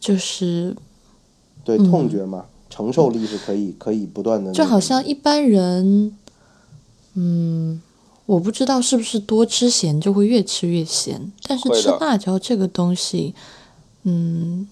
[0.00, 0.74] 就是
[1.64, 1.90] 对，嗯。
[1.90, 6.16] 痛觉嘛，承受力是可以可以不断的，就好像一般人，
[7.14, 7.80] 嗯，
[8.26, 13.34] 我不知道是不是多吃咸就会越吃越咸，但是吃辣椒这个东西，
[14.02, 14.68] 嗯，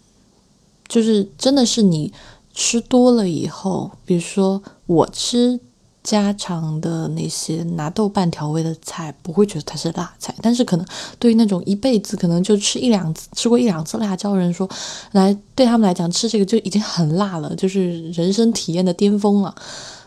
[0.86, 2.12] 就是真的是你
[2.52, 5.58] 吃多了以后，比如说我吃。
[6.02, 10.86] 家常的那些拿豆瓣调味的菜，不会觉得它是辣菜，但是可能
[11.18, 14.68] 对于那种一辈子可能就吃一两次、吃过一两次辣椒的人说，
[15.12, 19.54] 来对他们来讲吃这个就已经很辣了，就是人生体验的巅峰了。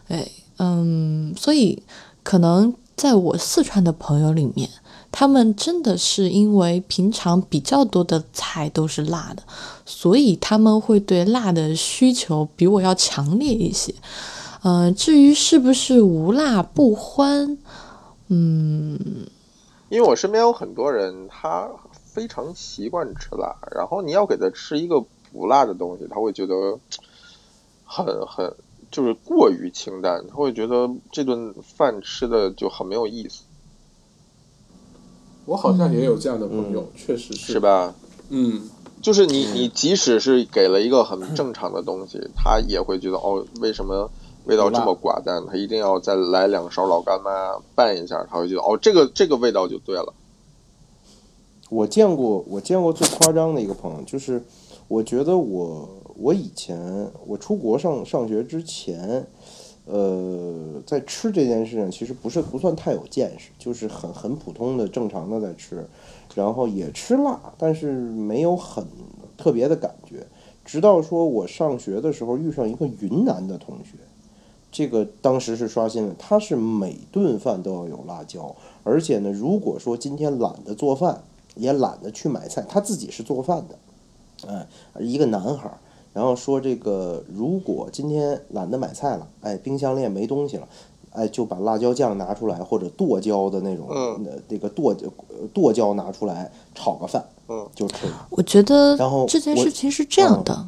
[0.10, 0.28] 哎，
[0.58, 1.82] 嗯，所以
[2.24, 4.70] 可能在我四川的朋友里面，
[5.12, 9.42] 他们真的是因为平常比较多的菜都是辣的，
[9.86, 13.96] 所以他们会对辣的需求比我要强烈一些。
[14.68, 17.60] 嗯、至于是不是无辣不欢，
[18.30, 18.98] 嗯，
[19.90, 26.80] 因为我身边有很多人，他非常习惯吃辣，然后你要给他吃一个不辣的东西，他会觉得
[27.84, 28.56] 很很
[28.90, 33.44] 就是过于清淡，他会觉得这顿饭吃的就很没有意思，
[35.46, 37.60] 我好像也有这样的朋友，确实是是？
[37.60, 37.94] 吧？
[38.30, 38.68] 嗯，
[39.00, 44.10] 就是你你即使是给了一个很 正常的东西，他也会觉得哦，为什么
[44.46, 45.44] 味道这么寡淡？
[45.46, 50.14] 他一定要再来两勺老干妈拌一下，他会觉得哦，这个这个味道就对了。
[51.70, 54.44] 我见过，我见过最夸张的一个朋友，就是
[54.88, 59.26] 我觉得我我以前我出国上上学之前，
[59.86, 65.84] 呃，在吃这件事情其实不是不算太有见识，就是很很普通的正常的在吃，
[66.36, 68.86] 然后也吃辣，但是没有很
[69.36, 70.26] 特别的感觉。
[70.64, 73.98] 直到说我上学的时候遇上一个云南的同学，
[74.76, 78.54] 这个当时是刷新了，他是每顿饭都要有辣椒，
[78.84, 81.24] 而且呢，如果说今天懒得做饭。
[81.58, 84.68] 也懒得去买菜，他自己是做饭的，哎，
[85.00, 85.78] 一个男孩儿，
[86.12, 90.68] 然后说这个如果今天懒得买菜了，哎，冰箱里也没东西了，
[91.12, 94.94] 哎，就把辣椒酱拿出来，或者剁椒的那种，嗯呃，这个剁
[95.54, 98.28] 剁椒拿出来炒个饭，嗯，就吃了。
[98.32, 100.68] 我觉得然后这件事情是这样的，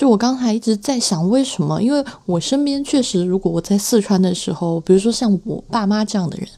[0.00, 6.48] 就我刚才一直在想为什么，因为我身边确实，如果我在四川的时候，比如说像我爸妈这样的人，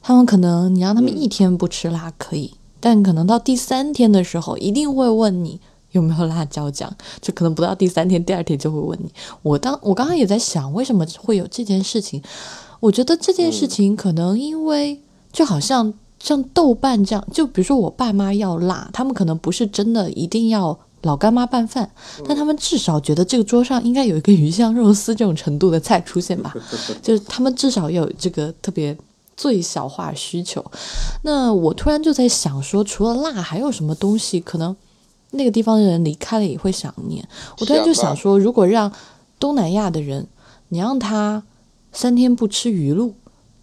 [0.00, 5.60] 他们可能你让他们嗯一天不吃辣可以，但可能到第三天的时候，一定会问你。
[5.92, 6.90] 有没有辣椒酱？
[7.20, 9.12] 就可能不到第三天，第二天就会问你。
[9.42, 12.22] 我当我刚刚也在想，为什么会有这件事情？
[12.80, 21.88] 我觉得这件事情可能因为就好像像豆瓣这样，就比如说我爸妈要辣，他们可能不是真的一定要老干妈拌饭，
[22.26, 26.54] 但他们至少觉得这个桌上应该有一个鱼香肉丝这种程度的菜出现吧，
[27.00, 28.96] 就是他们至少有这个特别
[29.36, 30.64] 最小化需求。
[31.22, 34.74] 那我突然就在想说，除了辣，还有什么东西可能
[35.30, 37.28] 那个地方的人离开了也会想念？
[37.58, 38.90] 我突然就想说，如果让
[39.38, 40.26] 东南亚的人，
[40.70, 41.42] 你让他
[41.92, 43.14] 三天不吃鱼露，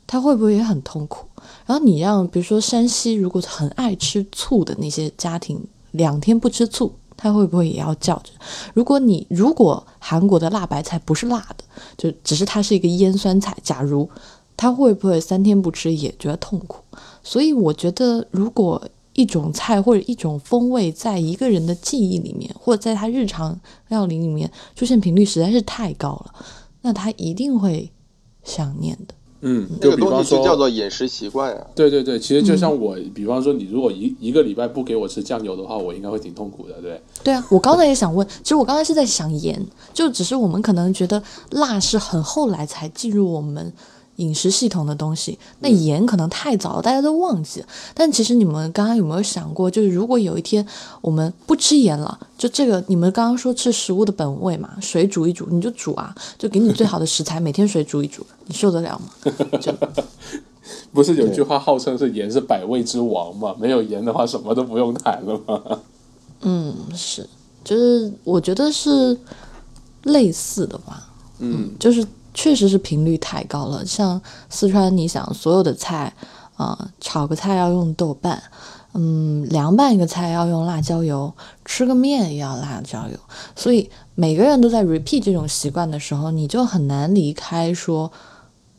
[0.07, 1.25] 他会不会也很痛苦？
[1.65, 5.61] 然后你让比如说山西如果很爱吃醋的那些家庭，
[5.91, 6.93] 两天不吃醋，
[7.24, 8.32] 他会不会也要叫着？
[8.74, 11.63] 如果你如果韩国的辣白菜不是辣的，
[11.97, 14.09] 就只是它是一个腌酸菜，假如
[14.57, 16.84] 他会不会三天不吃也觉得痛苦？
[17.24, 23.57] 所以我觉得，如果一种菜或者一种风味在一个人的记忆里面，或者在他日常
[23.88, 26.36] 料理里面出现频率实在是太高了，
[26.82, 27.89] 那他一定会
[28.43, 29.13] 想念的。
[29.46, 31.68] 嗯，这个就比方说东西就叫做饮食习惯呀。
[31.76, 37.02] 对对对，其实就像我，比方说你如果一一个礼拜不给我吃酱油的话，我应该会挺痛苦的，对。
[37.24, 39.62] 对啊，我刚才也想问，其实我刚才是在想盐，
[39.94, 41.22] 就只是我们可能觉得
[41.52, 43.72] 辣是很后来才进入我们
[44.18, 47.64] 饮食系统的东西，那盐可能太早了，大家都忘记。
[47.93, 50.66] 但其实你们刚刚有没有想过，就是如果有一天
[51.01, 59.32] 我们不吃盐了，就这个你们刚刚说吃食物的本味嘛，水煮一煮你就煮啊，就给你最好的食材，每天水煮一煮，你受得了吗？
[59.59, 59.74] 就
[60.93, 63.55] 不是有句话号称是盐是百味之王嘛？
[63.59, 65.80] 没有盐的话，什么都不用谈了吗。
[66.41, 67.28] 嗯，是，
[67.64, 69.18] 就是我觉得是
[70.03, 71.09] 类似的吧。
[71.39, 73.86] 嗯，就是确实是频率太高了。
[73.86, 76.13] 像四川，你想所有的菜
[76.55, 78.41] 啊、炒个菜要用豆瓣，
[78.93, 81.34] 嗯，凉拌一个菜要用辣椒油，
[81.65, 83.17] 吃个面也要辣椒油，
[83.55, 88.11] 所以每个人都在 repeat 这种习惯的时候，你就很难离开说，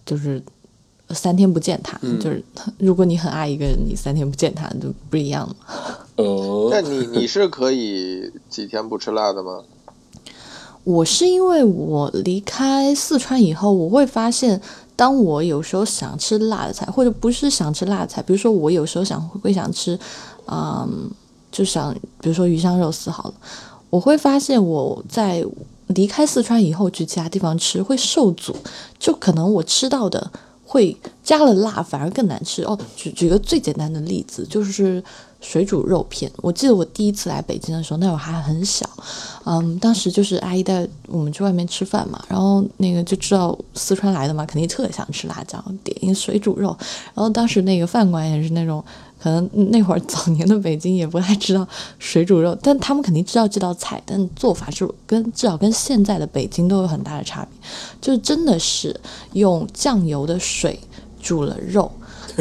[0.05, 0.42] 就是。
[1.11, 2.42] 三天不见他，就是
[2.78, 5.55] 如果你很爱一个人，你三天不见他就不一样了。
[6.16, 9.62] 哦，那你你是可以几天不吃辣的吗？
[10.85, 14.61] 我是因为我离开四川以后，我会发现，
[14.95, 19.99] 当我有时候想吃辣的菜，或者不是想吃辣的菜，比如说我有时候想会想吃，
[20.47, 21.11] 嗯，
[21.51, 23.35] 就想比如说鱼香肉丝好了，
[23.89, 25.43] 我会发现我在
[25.89, 28.55] 离开四川以后去其他地方吃会受阻，
[28.99, 30.30] 就可能我吃到的
[30.66, 32.78] 会加了辣反而更难吃哦。
[32.95, 35.03] 举举个最简单的例子，就是
[35.45, 36.30] 水煮肉片。
[36.38, 38.88] 我记得我第一次来北京的时候，那会儿还很小，
[39.45, 46.74] 嗯，当时就是阿姨带我们去外面吃饭嘛，然后那个就知道四川来的嘛，肯定特想吃辣椒，点一水煮肉。
[47.12, 48.82] 然后当时那个饭馆也是那种，
[49.20, 51.66] 可能那会儿早年的北京也不太知道
[51.99, 57.70] 水煮肉，但他们肯定知道这道菜，但做法是跟至少跟现在的北京都有很大的差别，
[58.01, 58.99] 就真的是
[59.34, 60.80] 用酱油的水
[61.20, 61.92] 煮了肉。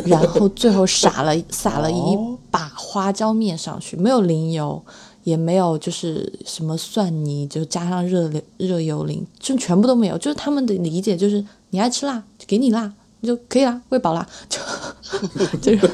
[0.05, 2.17] 然后最后撒了撒了一
[2.53, 4.79] 把花椒面上去，没有淋油，
[5.23, 10.15] 也没有就是什么蒜泥，就加上热热油淋，就全部都没有。
[10.19, 14.59] 就是他们的理解就是你爱吃辣就给你辣，你就可以啦，喂饱啦，就
[15.57, 15.87] 就是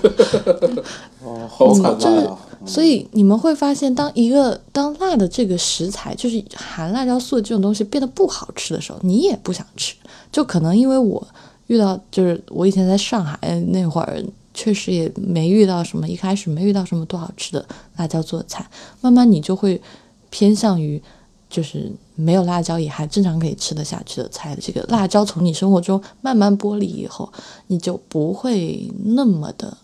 [1.24, 2.30] 哦，好可嗯就是！
[2.66, 9.96] 所以你们会发现，当一个当辣的这个食材，就是含辣椒素的这种东西变得不好吃的时候，你也不想吃。
[10.30, 11.26] 就可能因为我
[11.68, 13.40] 遇到，就是我以前在上海
[13.72, 14.22] 那会儿，
[14.60, 17.66] 确实也没遇到什么，一开始没遇到什么多好吃的
[17.98, 18.70] 辣椒做的菜，
[19.02, 19.82] 慢慢你就会
[20.30, 21.02] 偏向于。
[21.50, 27.28] 就是没有辣椒也还正常可以吃得下去的菜这个辣椒从你生活中慢慢剥离以后，
[27.66, 29.76] 你就不会那么的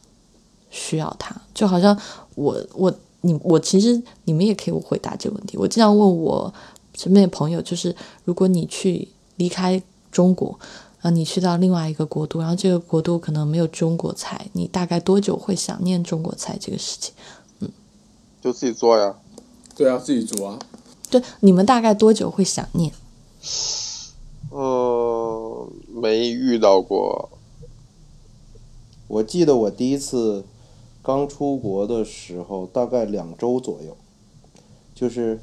[0.70, 2.00] 需要它，就好像
[2.36, 5.58] 我我你我其实你们也可以回答这个问题。
[5.58, 6.54] 我经常问我
[6.96, 7.96] 身边的朋友，就是
[8.26, 9.08] 如果你去
[9.38, 10.60] 离开中国，
[11.10, 17.14] 你去到另外一个国度，然后这个国度可能没有中国菜，你大概多久会想念中国菜这个事情？
[17.60, 17.70] 嗯
[18.42, 19.16] 就自己做呀。
[19.76, 20.60] 对啊，自己煮啊。
[21.10, 22.92] 对，你们大概多久会想念？
[24.52, 27.30] 呃，没遇到过。
[29.08, 30.46] 我记得我第一次
[31.04, 33.96] 刚出国的时候，大概两周左右，
[34.96, 35.40] 就是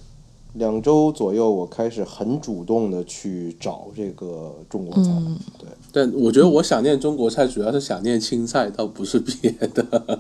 [0.55, 5.11] 两周左右，我开始很主动的去找这个中国菜。
[5.11, 10.19] 嗯对，但我觉得我想念中国菜，主要是想念青菜，倒不是别的。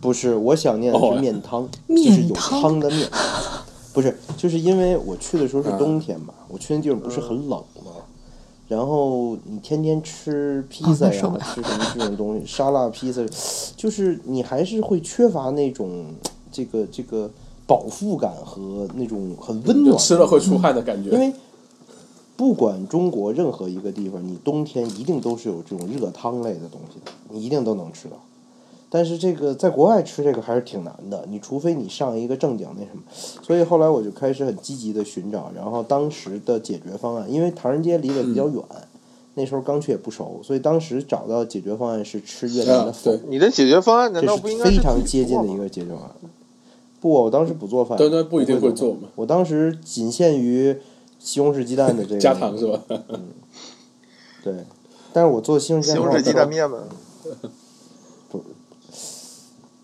[0.00, 3.08] 不是，我想念的哦是面汤， 面就是有汤汤的面。
[3.92, 7.92] 不是，就是因为我去的时候是冬天嘛，我去那地方不是很冷嘛，
[8.66, 13.20] 然后你天天吃披萨呀，吃什么这种东西，沙拉披萨，
[13.76, 16.06] 就是你还是会缺乏那种
[16.50, 17.30] 这个这个
[17.66, 19.96] 饱腹感和那种很温暖。
[19.98, 21.10] 吃了会出汗的感觉。
[21.10, 21.32] 因为
[22.36, 28.16] 不管中国任何一个地方，你冬天一定都是有这种热汤类的东西的，你一定都能吃到。
[28.90, 33.02] 但是这个在国外吃这个还是挺难的，你除非你上一个正经那什么。
[33.42, 38.62] 所以后来我就开始很积极的寻找，然后当时的解决方案，因为唐人街离得比较远，
[39.34, 46.10] 那时候刚去也不熟，所以当时找到解决方案是吃越南的粉，你的解决方案难这道不应是非常接近的一个解决方案。
[47.04, 50.74] 不，我当时不做饭，端端不一定会会做嘛，我当时仅限于
[51.18, 52.80] 西红柿鸡蛋的这个 加糖是吧？
[54.42, 54.54] 对，
[55.12, 56.78] 但是我做西红柿鸡蛋面嘛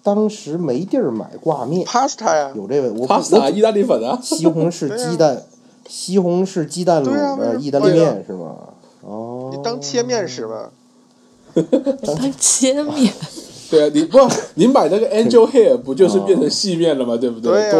[0.03, 5.43] 当时没地儿买挂面，，pasta 呀，有这个我不 pasta 意大利粉 啊，西红柿鸡蛋，
[5.87, 8.57] 西红柿鸡蛋卤的意大利面是吗？
[9.03, 10.73] 哦，你当切面使吧。
[12.03, 13.12] 当切面，
[13.71, 14.18] 对啊，你不
[14.55, 17.16] 你买那个 angel hair 不就是变成细面了吗？
[17.16, 17.73] 对不对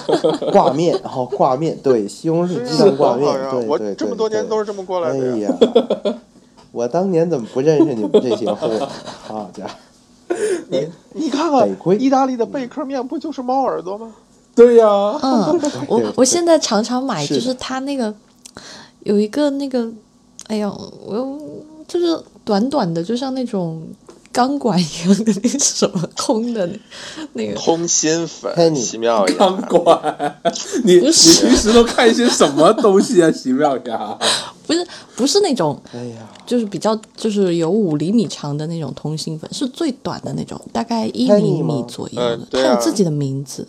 [0.52, 5.38] 挂面，然后挂面，对，西红柿鸡蛋挂面对，我这么多年都是这么过来哎的哎。
[5.38, 5.54] 呀，
[6.70, 8.68] 我当年怎么不认识你们这些货？
[9.26, 9.70] 好家伙！
[10.68, 11.66] 你你看看，
[11.98, 14.12] 意大利的贝壳面不就是猫耳朵吗？
[14.54, 14.86] 对呀，
[15.22, 18.12] 嗯，我我现在常常买，就是它那个
[19.04, 19.88] 有一个那个，
[20.48, 20.70] 哎呀，
[21.06, 21.38] 我又
[21.86, 23.82] 就是短短的，就像那种
[24.38, 26.78] 钢管一样的那个什么空的那
[27.32, 29.34] 那个，通心粉奇妙呀！
[29.36, 30.40] 钢管，
[30.84, 33.28] 你你平时都看一些什么东西啊？
[33.32, 34.16] 奇妙呀！
[34.64, 34.86] 不是
[35.16, 43.66] 不是那种，哎呀，就是比较就是有五厘米长的那种通心粉，是最短的那种，大概一厘米左右的，它有自己的名字。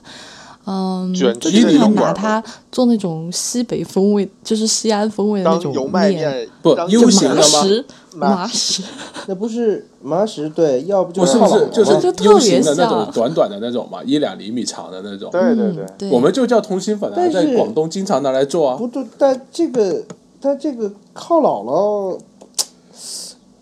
[0.71, 8.83] 嗯，卷就曲的经常油管拿它做那种西北风味，就是西安风味的那种当油麦面，不当 U 油型的吗麻食，麻麻食，
[9.25, 11.33] 那不是麻食对，要不就不是
[11.71, 15.31] 就是吗就特 U 别型的那像种短短的那种嘛，一两厘米长的那种。
[15.31, 18.75] 对对对我们就叫通心粉啊，但是在广东经常拿来做啊。
[18.77, 20.03] 不对，但这个，
[20.39, 22.19] 但这个靠姥姥，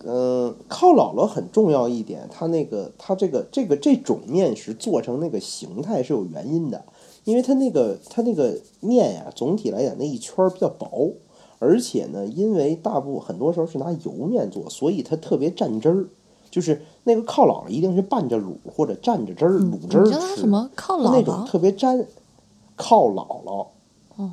[0.06, 6.84] 嗯、靠姥姥很重要一点，它那个它这个这个这种面食做成那个形态是有原因的，
[7.28, 11.12] 因为它那个它那个面呀，总体来讲那一圈比较薄，
[11.60, 16.06] 而且呢，因为大部很多时候是拿油面做，所以它特别蘸汁儿。
[16.50, 21.46] 就是那个靠姥姥一定是拌着卤或者蘸着汁儿嗯卤汁儿你叫它吃，什么靠它那种姥姥？
[21.46, 22.06] 特别粘
[22.78, 23.68] 靠姥姥。
[24.16, 24.32] 哦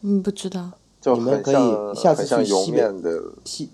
[0.00, 0.70] 嗯，不知道。
[1.02, 3.68] 就你们可以下次去西北的，西，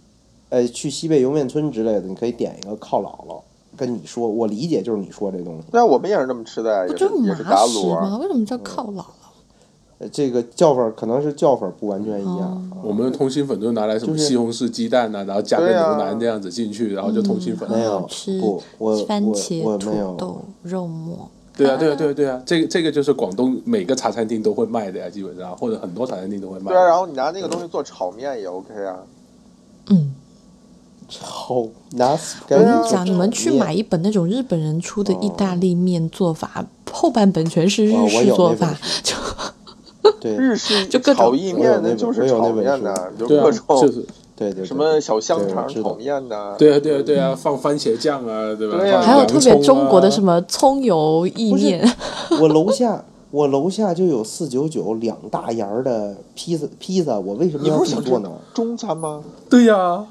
[0.49, 3.41] 呃，去西北莜面村之类的，你可以点一个靠姥姥，
[3.79, 7.97] 跟你说，我理解就是你说这东西，对啊，我们也是这么吃的呀，不就是麻打卤食吗？
[8.01, 8.19] 啊。
[8.19, 9.05] 为什么叫靠姥姥？
[10.01, 12.71] 呃，这个叫法可能是叫法不完全一样。
[12.85, 17.69] 我们的通心粉都拿来什么西红柿鸡蛋呐、然后加个牛腩这样子进去，然后就通心粉。
[17.69, 21.29] 没有很好吃不我番我茄、土我没有豆、肉末。
[21.57, 26.71] 对啊，对啊，对啊，对啊，这个这个就是广东每个茶餐厅都会卖的呀，基本上或者很多茶餐厅都会卖。
[26.71, 28.99] 对啊，然后你拿那个东西做炒面也 OK 啊。
[29.91, 30.15] 嗯，
[31.21, 39.15] 好拿死我跟你讲，你们去买一一本那种日本人出的意大利面做法，后半本全是日式做法，就
[40.21, 40.37] 对。
[40.37, 44.05] 日式 就各种炒意面的就是炒面的，就各，种就是。
[44.37, 48.79] 对对，什么小香肠炒面呐，对啊，对啊，对啊，放番茄酱啊，对吧？
[48.79, 51.85] 对还有特别中国的什么葱油意面，
[52.41, 53.03] 我楼下
[53.33, 58.31] 我楼下就有四九九两大沿儿的披萨披萨，我为什么要你不是想吃自己做呢？
[58.55, 59.21] 中餐吗？
[59.51, 60.07] 对呀，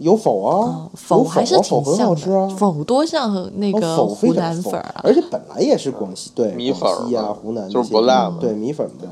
[0.00, 2.30] 有否啊哦，否有还是挺像好吃。
[2.56, 9.08] 否多像那哦个湖南粉儿啊，而且本来也是广西对米粉广西啊、湖南就是这些不辣嘛对米粉嘛，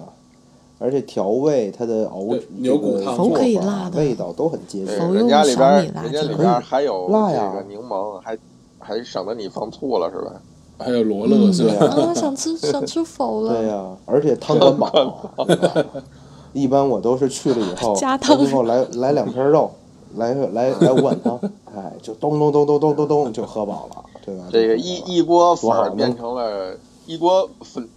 [0.78, 2.20] 而且调味它的熬
[2.57, 5.12] 牛骨汤否可以法辣的味道都很接近，否。
[5.12, 8.39] 人家里边人家里椒边还有辣呀这个柠檬，还
[8.78, 10.32] 还省得你放醋了是吧？
[10.78, 11.74] 还有罗勒是吧？
[11.95, 13.53] 对啊，啊，想吃想吃否了。
[13.61, 14.91] 对呀、而且汤很饱，
[16.55, 19.70] 一般我都是去了以后， 加汤最后来来两片肉，
[20.17, 21.39] 来来来五 碗汤，
[21.75, 24.45] 哎，就咚咚咚咚咚咚咚就喝饱了，对吧？
[24.51, 27.89] 这个一一锅粉变成了一锅粉，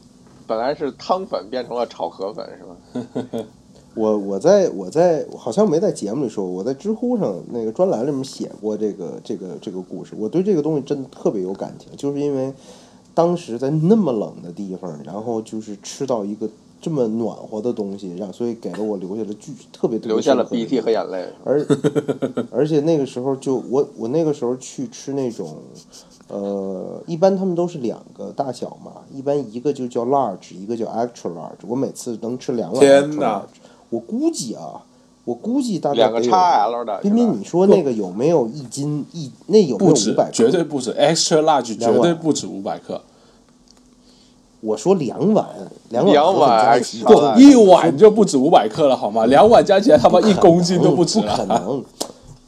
[0.48, 3.46] 本来是汤粉变成了炒河粉是吧？
[3.94, 10.16] 我我在我在好像没在节目里说过，我在知乎上那个专栏里面写过这个这个这个故事。
[10.18, 12.54] 我对这个东西真的特别有感情，就是因为
[13.14, 16.50] 当时在那么冷的地方，然后就是吃到一个
[16.82, 21.26] 这么暖和的东西，让所以给了我留下了巨特别留下了鼻涕和眼泪。
[21.44, 21.64] 而
[22.52, 25.58] 而且那个时候就我我那个时候去吃那种，
[26.28, 31.66] 呃，一般他们都是两个大小嘛，一般一个就叫 large，一个叫 extra large。
[31.68, 33.46] 我每次能吃两碗天哪。
[33.90, 34.82] 我估计啊，
[35.26, 39.30] 我估计大概两个 XL 的，彬彬，你说那个有没有一斤一？
[39.48, 43.02] 那有没有五百？，绝对不止，extra large 绝对不止五百克，
[44.62, 45.46] 我说两碗，
[45.90, 49.26] 两碗两碗加一碗就不止五百克了好吗？
[49.26, 51.84] 两碗加起来他妈一公斤都不止不可了，能。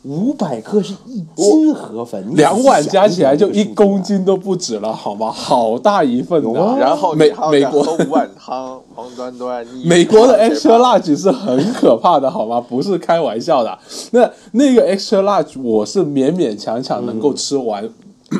[0.03, 5.32] 五百克是一斤河粉，两碗加起来就一公斤都不止了好吗？
[5.32, 6.78] 好大一份的。
[6.78, 12.59] 然后美美国喝五碗汤， 王端端，美国的 extra large 是很可怕的，好吗？
[12.59, 13.80] 不是开玩笑的。
[14.11, 17.89] 那那个 extra large 我是勉勉强强能够吃完，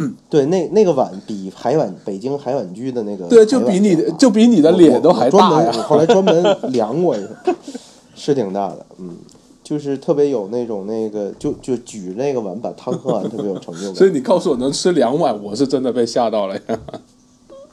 [0.30, 5.72] 对，那那个碗比海碗北京海碗居的那个对，就比你的就比你的脸都还大呀。
[5.72, 7.56] 后来专门量过一下，
[8.16, 9.16] 是挺大的，嗯，
[9.64, 13.94] 就是特别有那种那个，就就举那个碗把汤喝完，特别有成就感。
[13.96, 16.80] 所以你告诉我能吃两碗，我是真的被吓到了呀。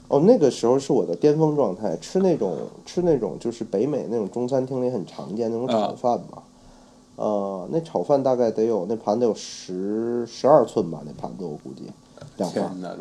[0.09, 6.43] 哦，那个时候是我的巅峰状态，吃那种吃那种就是北美那种中餐厅里很常见那种炒啊饭嘛。
[7.15, 11.83] 呃，那炒饭大概得有那盘子有十十二寸吧，那盘子我估计
[12.41, 12.63] 两盘。
[12.63, 12.97] 天哪，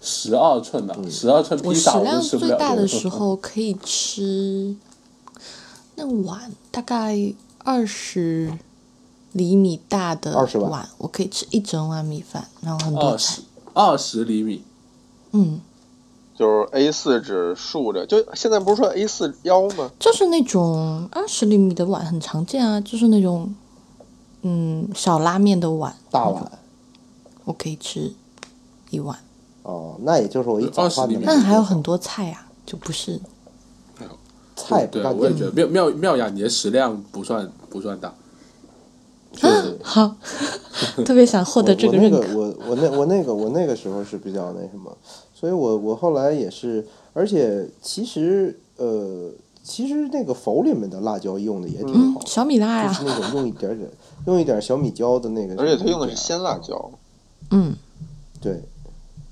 [0.00, 4.74] 十二寸嗯呐，十二寸披萨我食量我是吃不了最大的时候可以吃
[5.94, 7.16] 那碗大概
[7.58, 8.58] 二十
[9.32, 10.70] 厘米大的碗。
[10.70, 13.42] 碗，我可以吃一整碗米饭，然后很多菜。
[13.74, 14.64] 二十厘米，
[15.30, 15.60] 嗯，
[16.36, 19.90] 就是 A 四纸竖着，就现在不是说 A 四腰吗？
[20.00, 23.54] 就是那种二十厘米的碗很常见啊，就是那种
[24.42, 26.50] 嗯小拉面的碗，大碗。
[27.44, 28.12] 我可以吃
[28.92, 29.18] 一碗。
[29.64, 33.20] 哦，那也就是我一早饭20厘的米但还有很多菜啊，就不是
[34.56, 38.12] 菜不对，我也觉得妙妙妙雅，你的食量不算不算大，
[39.82, 40.16] 好，
[41.06, 42.34] 特别想获得这我我那个认可。
[42.34, 44.96] 个我我那我那个我那个时候是比较那什么，
[45.32, 49.30] 所以我我后来也是，而且其实呃，
[49.62, 52.88] 其实那个否里面的辣椒用的也挺嗯好，，小米辣呀。
[52.92, 53.88] 就是，那种用一点点
[54.26, 56.90] 用一点小米椒的那个，而且他用的是鲜辣椒，
[57.52, 57.76] 嗯，
[58.40, 58.60] 对。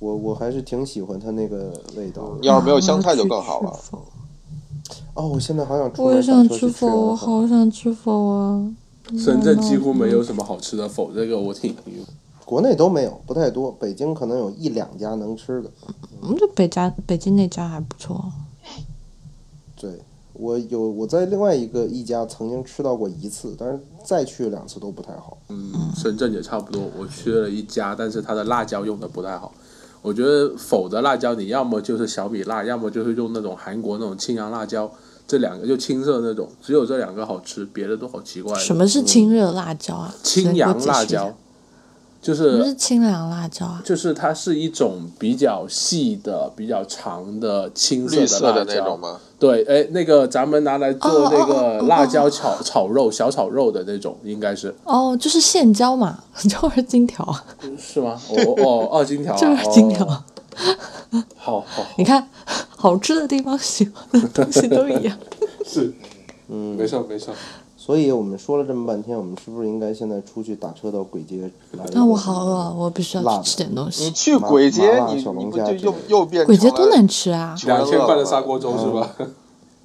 [0.01, 2.39] 我我还是挺喜欢它那个味道的。
[2.43, 3.79] 要是没有香菜就更好了。
[5.15, 8.73] 哦，我现在好想出我也想吃否，我好想吃否啊！
[9.19, 11.77] 深圳几乎没有什么好吃的否，这个我挺
[12.45, 13.71] 国内都没有，不太多。
[13.73, 15.71] 北京可能有一两家能吃的。
[16.23, 18.25] 嗯，这北家北京那家还不错。
[19.77, 20.01] 对
[20.33, 25.39] 我有我在另外一个一家曾经吃到过一次，但是再去两次都不太好。
[25.49, 26.83] 嗯，深圳也差不多。
[26.97, 29.53] 我去了一家，但是它的辣椒用的不太好。
[30.03, 34.91] 我觉得否则辣椒，你要么就是小米辣，要么就是用那种韩国那种青阳辣椒，
[35.27, 38.59] 这两个就青色那种，只有这两个好吃，别的都好奇怪。
[38.59, 40.15] 什么是清热辣椒啊？
[40.23, 41.37] 青阳辣椒？
[42.23, 43.83] 就是不是是清凉辣椒啊？
[43.85, 48.99] 就是它是一种比较细的、比较长的青绿色的的辣椒那种。
[49.01, 49.21] 吗？
[49.39, 57.25] 对，哎，那个咱们拿来做那个辣椒炒炒肉、小炒肉的那种，应该是哦，就是线椒嘛， 就是金条，
[57.79, 58.21] 是吗？
[58.29, 60.07] 哦哦，二 金条啊，就是金条。
[61.37, 62.29] 好好你看，
[62.77, 65.18] 好吃的地方喜欢的东西都一样。
[65.64, 65.91] 是，
[66.49, 67.33] 嗯，没错没错。
[67.83, 71.85] 所以我们说了这么半天，我们是不是应该现在出去打车到簋街来？
[71.95, 74.11] 那我好饿，我必须要去吃点东西你。
[74.11, 77.57] 去簋街你小龙你不就又虾之类的又变成簋街多难吃啊！
[77.64, 79.16] 两千块的砂锅粥是吧？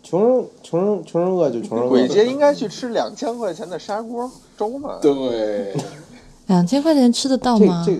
[0.04, 1.90] 穷人穷人穷人饿就穷人饿。
[1.90, 5.00] 鬼街应该去吃两千块钱的砂锅粥嘛？
[5.02, 5.74] 对，
[6.48, 7.82] 两千块钱吃得到吗？
[7.88, 7.98] 这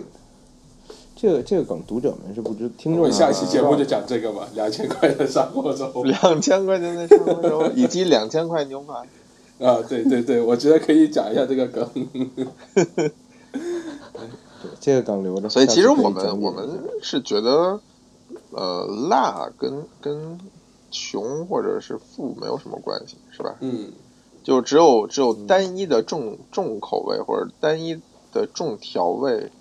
[1.16, 6.04] 这个这个梗读者们是不知，听我众们下一期节目就就讲这个吧，两千块的砂锅粥。
[6.04, 8.94] 两千块钱的砂锅粥以及两千块牛排。
[9.60, 11.90] 啊，对对对，我觉得可以讲一下这个梗。
[14.82, 15.48] 这个梗留着。
[15.48, 16.68] 所以其实我们我们
[17.02, 17.80] 是觉得，
[18.52, 20.40] 呃，辣跟跟
[20.92, 23.56] 穷或者是富没有什么关系，是吧？
[23.62, 23.92] 嗯，
[24.44, 28.02] 就只有只有单一的重重口味或者单一
[28.34, 29.52] 的重调味，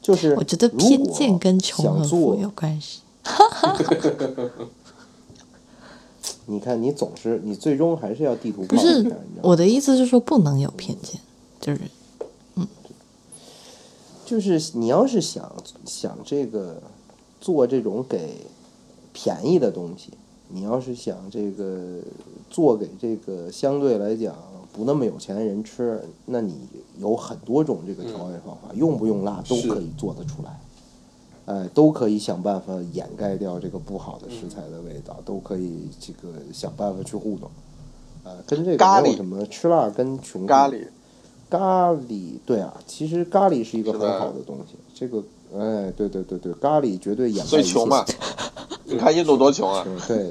[0.00, 3.00] 就是我觉得偏见跟穷和富有关系。
[6.46, 9.40] 你看，你总是你最终还是要地图不是炮一下，你知道吗？
[9.42, 11.20] 我的意思是说，不能有偏见，
[11.60, 11.80] 就是
[12.56, 12.66] 嗯。
[14.24, 15.52] 就是你要是想
[15.84, 16.80] 想这个
[17.40, 18.36] 做这种给
[19.12, 20.10] 便宜的东西，
[20.48, 21.98] 你要是想这个
[22.48, 24.36] 做给这个相对来讲
[24.72, 26.54] 不那么有钱的人吃，那你
[26.98, 30.60] 有很多种这个调味方法，用不用辣都可以做得出来。
[31.46, 37.50] 哎，都可以想办法掩盖掉这个不好的食材的味道，都可以这个想办法去糊弄。
[38.22, 40.86] 呃，跟这个咖喱没有什么吃辣跟穷咖喱
[41.48, 44.76] 咖喱，对啊，其实咖喱是一个很好的东西。
[44.94, 45.18] 这个，
[45.58, 48.04] 哎，对对对对，咖喱绝对掩盖一切最穷嘛。
[48.84, 49.86] 你看印度多穷啊！
[50.08, 50.28] 对，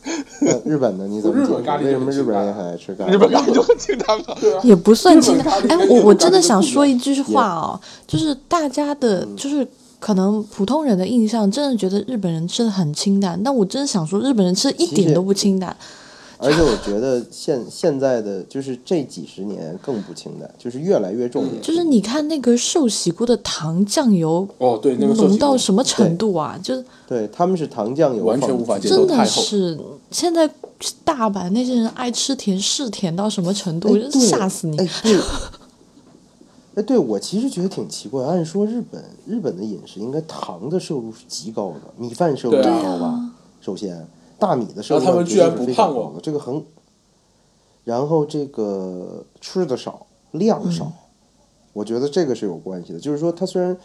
[0.64, 1.06] 日本的？
[1.06, 1.52] 你怎么解释？
[1.52, 3.10] 日本咖喱为什么日本人也很爱吃咖喱？
[3.10, 4.34] 日本咖喱就很清淡嘛。
[4.62, 5.46] 也不算清淡。
[5.68, 9.66] 哎我我真的想说一句话哦，就是大家的，就是
[10.00, 15.76] 可能普通人的印象，真的觉得日本人吃的很清淡，但我真的想说，日本人吃的一点都不清淡。
[16.42, 21.60] 而且我觉得现现在的就是这几十年更不清淡，就是越来越重点。
[21.60, 26.58] 就是你看那个寿喜锅的糖酱油哦，对，那个浓到什么程度啊？
[26.62, 29.78] 就是对他们是糖酱油完全无法接受真的是
[30.10, 30.48] 现在
[31.04, 34.78] 大阪那些人爱吃甜是甜到什么程度，吓死你！
[34.78, 35.20] 哎，对，
[36.74, 38.24] 哎，对我其实觉得挺奇怪。
[38.24, 43.32] 按说日本日本的饮食应该糖的摄入是极高的，米饭摄入高吧？
[43.60, 44.06] 首先，
[44.38, 46.64] 大米的摄入他们居然量绝对是不胖哦非常高的，这个很。
[47.82, 50.92] 然后这个吃的少，量少，
[51.72, 53.00] 我觉得这个是有关系的。
[53.00, 53.76] 就是说，它虽然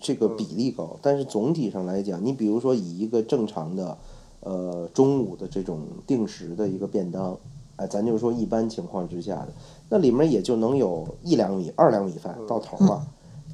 [0.00, 3.98] 这个比例高，但是总体上来讲，你比如说以一个正常的
[4.40, 7.36] 呃中午的这种定时的一个便当，
[7.76, 9.48] 哎，咱就说一般情况之下的，
[9.92, 13.02] 那里面也就能有一两米、二两米饭到头了。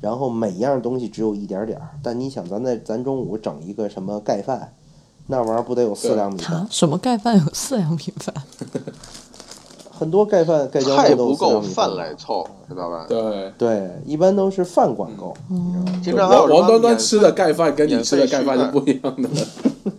[0.01, 4.73] 然后每样东西只有一点点儿，但你想，咱在咱中午整一个什么盖饭，
[5.27, 8.33] 那玩意儿不得有四两米饭啊？，什么盖饭有四两米饭？
[9.91, 13.07] 很多盖饭盖浇饭都有不够四两米饭来凑，知道吧？
[13.09, 15.35] 对，对，一般都是饭管够。
[16.05, 19.29] 经常还有什么王王端端吃的盖饭跟你吃的盖饭是不一样的。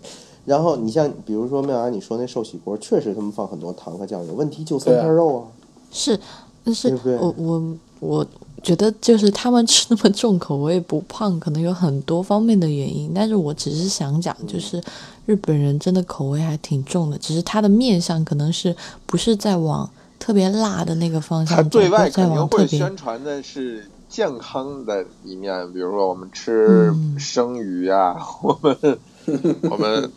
[0.45, 5.43] 然后你像比如说妙雅你说那寿喜锅，确实他们放很多糖和酱油，问题就三片肉啊。
[5.91, 6.19] 是，
[6.63, 8.25] 但是我我我
[8.61, 13.11] 觉得就是他们吃那么重口味不胖，可能有很多方面的原因。
[13.13, 14.81] 但是我只是想讲，就是
[15.25, 18.75] 日本人真的口味还挺重的，只是他的面相可能是
[19.05, 28.99] 不是在往特别辣的那个方向，他对外肯定会宣传的是健康的一面，比如说我们吃嗯生鱼啊， 我们
[29.69, 30.11] 我们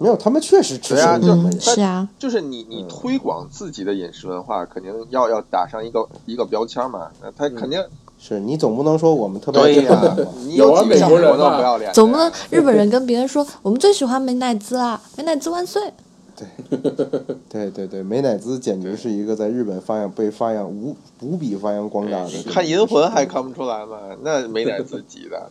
[0.00, 7.08] 没有，他们确实吃对啊就生鱼嗯是啊，就是你你推广自己的饮食文化，肯定要要打上一个一个标签嘛。
[7.22, 7.82] 那他肯定
[8.18, 15.92] 是你总不能说我们特别爱对呀吃汉堡吧， 你有啊几个像美国人我那么嘛不要脸，总不能日本人跟别人说我们最喜欢美乃滋啦，美乃滋万岁。
[16.36, 16.48] 对
[17.50, 22.30] 对对对，美乃滋简直是一个在日本发扬被发扬无无比发扬光大的。
[22.48, 23.98] 看银魂还看不出来吗？
[24.22, 25.50] 那美乃滋级的，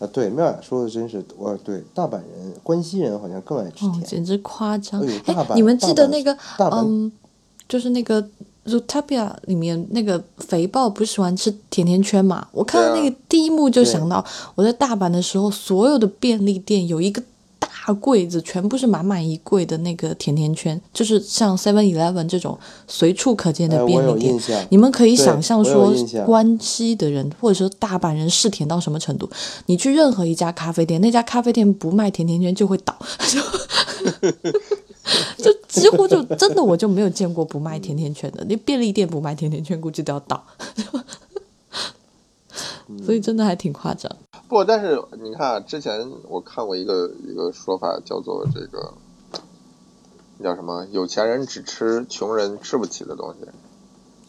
[0.00, 4.04] 啊，对，妙雅说的真是，我对大阪人、关西人好像更爱吃哦，甜。
[4.04, 5.00] 简直夸张！
[5.26, 7.12] 哎你们记得那个嗯，
[7.68, 8.22] 就是那个
[8.66, 12.48] 《Zootopia》里面那个肥豹不是喜欢吃甜甜圈嘛？
[12.52, 14.24] 我看到那个第一幕就想到，
[14.54, 17.22] 我在大阪的时候，所有的便利店有一个
[17.90, 24.38] 大柜子，全部是满满一柜的那个甜甜圈，就是像 Seven Eleven 这种随处可见哎，的便利店。
[24.68, 25.92] 你们可以想象说，
[26.24, 29.28] 关西的人或者说大阪人是甜到什么程度？
[29.66, 32.96] 你去任何一家咖啡店，那家咖啡店不卖甜甜圈就会倒，
[35.36, 40.40] 就 就几乎就真的我就没有见过不卖甜甜圈的，那便利店不卖甜甜圈估计都要倒，
[43.04, 44.10] 所以真的还挺夸张。
[44.48, 48.92] 不，但是你看啊，之前我看过一个一个说法，叫做这个
[50.42, 50.86] 叫什么？
[50.90, 53.48] 有钱人只吃穷人吃不起的东西。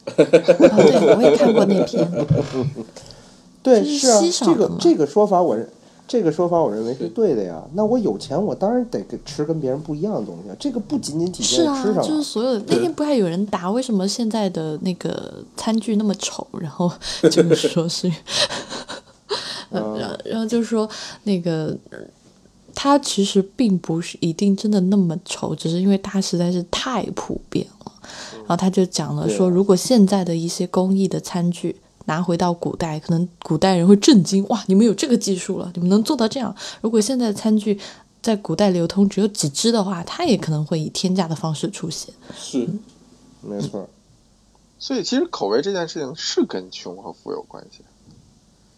[0.06, 2.08] 哦，对，我也看过那篇，
[3.64, 5.70] 对，是是啊，这个这个说法我是，
[6.12, 7.64] 这个说法我认为是对的呀。
[7.74, 10.56] 那我有钱，我当然得给吃跟别人不一样的东西啊。
[10.60, 16.92] 这个不仅仅体是啊现在吃，上就是，所有的那天不还有人答为什么现在的那个餐具那么丑，然后
[17.32, 18.12] 就是说是，
[19.72, 20.90] 呃，然后然后就说
[21.24, 21.78] 那个。
[21.92, 21.98] 呃
[22.74, 27.92] 它其实并不是一定真的那么丑，只是因为它实在是太普遍了。
[28.38, 31.76] 然后他就讲了说，如果现在的一些工艺的餐具
[32.06, 36.56] 拿回到古代，可能古代人会震惊，哇，你们有这个技术了，你们能做到这样。
[36.82, 37.80] 如果现在的餐具
[38.22, 42.14] 在古代流通只有几只的话，它也可能会以天价的方式出现。
[42.36, 42.68] 是，
[43.42, 43.90] 没错。
[44.80, 47.82] 所以其实口味这件事情是跟穷和富有关系。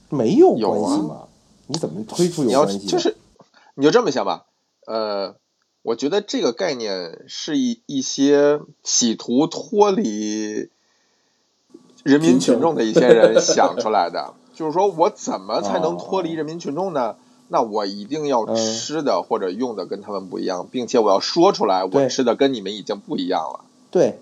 [0.10, 1.24] 没有有啊关系吗？
[1.68, 2.86] 你怎么推出有关系？
[2.88, 3.16] 就是，
[3.76, 4.46] 你就这么想吧，
[4.86, 5.38] 呃，
[5.82, 10.70] 我觉得这个概念是一一些企图脱离
[12.04, 17.16] 人民群众的一些人想出来的， 就是说我怎么才能脱离人民群众呢？
[17.50, 23.60] 那我一定要嗯吃的或者用的跟他们不一样，并且我要说出来，我吃的跟你们已经不一样了。
[23.92, 24.20] 对，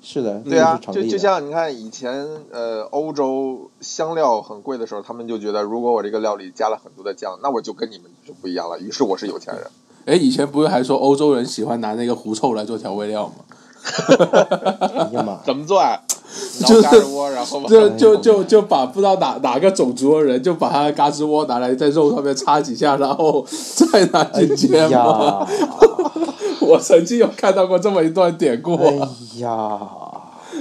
[0.00, 8.78] 是的，对啊，就就像你看以前呃欧洲香料很贵的时候，他们就觉得如果我这个料理加了很多的酱，那我就跟你们就不一样了。
[8.78, 9.66] 于是我是有钱人。
[10.04, 13.34] 哎，以前不是还说欧洲人喜欢拿那个狐臭来做调味料吗？
[14.98, 15.98] 哎呀妈，怎么做啊？
[16.64, 23.44] 就嘎吱窝，然后把就就就就把不知道哪哪个种族的人，就把他的嘎吱窝拿来在肉上面插几下，然后
[23.90, 25.46] 再拿进去煎呀嘛。
[26.60, 28.76] 我曾经有看到过这么一段典故。
[28.76, 28.94] 哎
[29.40, 29.78] 呀，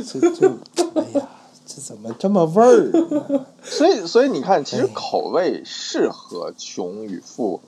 [0.06, 0.48] 这这，
[0.96, 1.22] 哎呀，
[1.66, 3.46] 这怎么这么味儿呢？
[3.64, 7.62] 所以所以你看，其实哎口味是和穷与富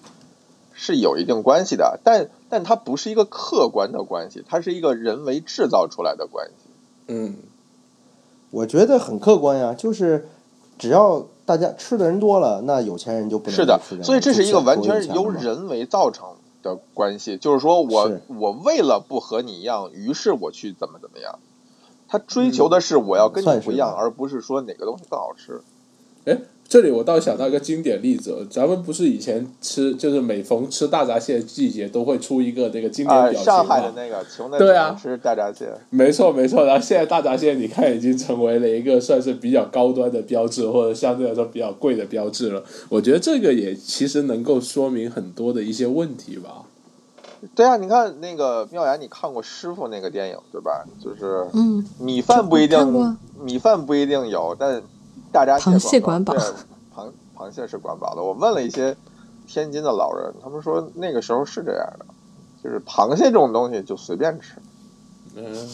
[0.74, 6.70] 是有一定关系的，但但它不是一个客观的关系，它是一个人为制造出来的关系。
[7.08, 7.38] 嗯，
[8.52, 10.30] 我觉得很客观呀，就是
[10.78, 21.40] 只要大家吃的人多了，那有钱人就不能是的再吃了所以这是一个完全由人为造成的关系，就是说我是我为了不和你一样，于是我去怎么怎么样。
[22.08, 25.64] 他追求的是我要跟你不一样，吧而不是说哪个东西更好吃。
[26.26, 26.38] 哎，
[26.74, 34.58] 这里我倒想到一个经典例子，咱们不是以前吃，就是每逢吃大闸蟹的季节，都会出一个那个经典啊、表情上海的那个穷的
[35.00, 42.64] 吃大闸蟹，没错没错，然后现在大闸蟹你看已经成为了一个算是比较高端的标志，或者相对来说比较贵的标志了。
[42.90, 46.64] 我觉得这个也其实能够说明很多的一些问题吧。
[47.54, 50.84] 对啊，你看那个妙雅，你看过师傅那个电影对吧？
[51.00, 54.82] 就是嗯，米饭不一定，米饭不一定有，但
[55.34, 56.34] 大闸螃蟹管饱。
[56.34, 56.42] 对，
[56.96, 58.24] 螃螃蟹是管饱的。
[58.24, 58.96] 我问了一些
[59.48, 62.06] 天津的老人，他们说那个时候是这样的，
[62.64, 64.56] 就是螃蟹这种东西就随便吃
[65.36, 65.68] 嗯，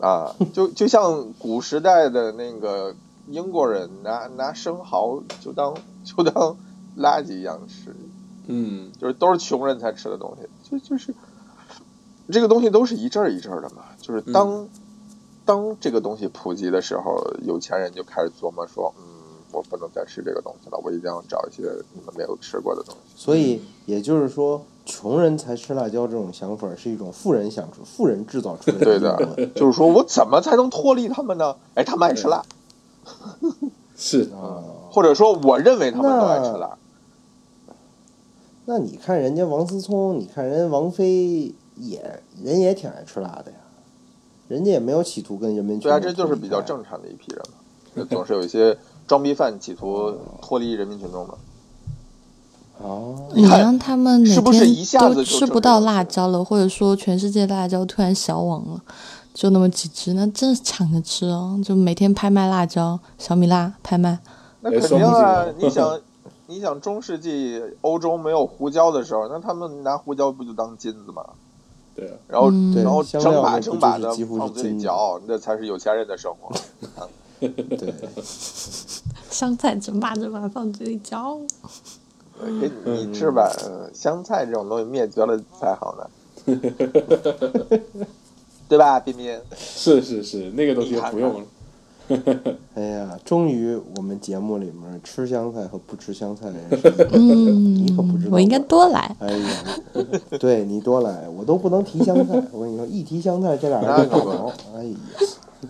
[0.00, 2.94] 啊，就就像古时代的那个
[3.28, 5.74] 英国人拿拿生蚝就当
[6.04, 6.56] 就当
[6.96, 7.94] 垃圾一样吃，
[8.46, 11.12] 嗯，就是都是穷人才吃的东西，就就是
[12.30, 13.82] 这个东西都是一阵儿一阵儿的嘛。
[14.00, 14.68] 就是当、
[15.46, 19.04] 当这个东西普及的时候，有钱人就开始琢磨说，嗯，
[19.52, 21.62] 我不能再吃这个东西了，我一定要找一些
[21.94, 23.14] 你们没有吃过的东西。
[23.14, 31.56] 所以也就是说，穷人才吃辣椒这种想法是一种富人想出、富人制造出来的对的的，就是说我怎么才能脱离他们呢？
[31.74, 32.42] 哎，他们爱吃辣，
[33.96, 34.62] 是啊。
[34.90, 36.78] 或者说我认为他们都爱吃辣。
[38.64, 43.58] 那你看人家王思聪，你看人王菲也人也挺爱吃辣的呀，
[44.48, 48.06] 人家也没有企图跟人民群众对啊，这就是比较正常的一批人嘛。
[48.10, 51.34] 总是有一些装逼犯企图脱离人民群众嘛。
[52.78, 58.82] 哦，你让他们哪是不是天一下子吃不到辣椒了，或者说全世界辣椒突然消亡了，
[59.32, 61.58] 就那么几只，那真是抢着吃哦！
[61.64, 64.18] 就每天拍卖辣椒，小米辣拍卖，
[64.60, 65.46] 那肯定啊！
[65.56, 65.98] 你想，
[66.48, 71.24] 你想中世纪欧洲没有胡椒的时候，那他们拿胡椒不就当金子吗？
[71.96, 76.54] 对啊，然后，嗯然后整把整把的就是几乎是往嘴里嚼，那才是有钱人的生活。
[77.40, 77.94] 对，
[79.30, 81.38] 香菜整把整把放嘴里嚼。
[82.60, 86.06] 给你你吃吧，嗯香菜这种东西灭绝了才好呢，
[88.68, 89.40] 对吧，冰冰？
[89.56, 91.46] 是是是，那个东西就不用了。
[92.74, 99.14] 哎呀，终于我们节目里面吃香菜和不吃香菜的人 是，嗯你可不知道，我应该多来。
[99.18, 99.64] 哎呀，
[100.38, 102.40] 对你多来，我都不能提香菜。
[102.52, 104.54] 我跟你说，一提香菜，这俩人就打着。
[104.76, 104.96] 哎呀，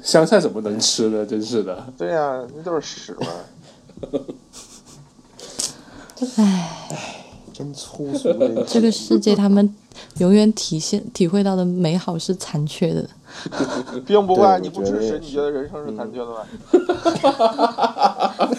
[0.03, 1.25] 香菜怎么能吃呢？
[1.25, 1.87] 真是的。
[1.97, 3.27] 对呀、那都是屎嘛。
[7.53, 8.29] 真粗俗
[8.67, 9.75] 这个世界，他们
[10.19, 13.09] 永远体现体会到的美好是残缺的。
[14.07, 16.47] 并不会啊，对你不吃屎，我觉得也你觉得人生是残缺的吗？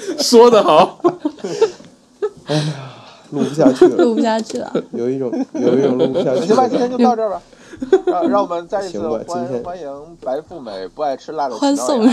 [0.19, 0.99] 说得好，
[2.45, 2.73] 哎呀
[3.31, 4.71] 录不下去了，录不下去了。
[4.91, 6.77] 有一种有一种录不下去行吧，今。
[6.77, 7.41] 天就到这儿吧。
[8.07, 12.03] 让让我们再一次欢欢迎白富美不爱吃辣的欢送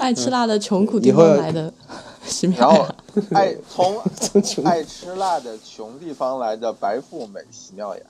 [0.00, 1.70] 爱吃辣的穷苦地方来的
[2.24, 2.86] 喜然后，
[3.34, 4.00] 爱从
[4.64, 8.00] 爱吃辣的穷地方来的白富美席妙雅。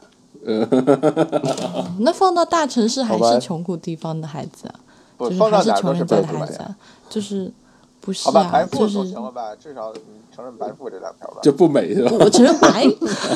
[2.00, 4.74] 那放到大城市还是穷苦地方的孩子啊？
[5.16, 6.62] 不就是放到哪都还是穷人家白富美的孩子。
[6.62, 6.76] 啊？
[7.08, 7.52] 就是
[8.00, 8.68] 不是好吧，白啊？
[8.70, 9.54] 富就是总行了吧？
[9.56, 10.00] 至少你
[10.34, 11.38] 承认白富这两条吧。
[11.42, 12.12] 就不美是吧？
[12.20, 12.84] 我承认白，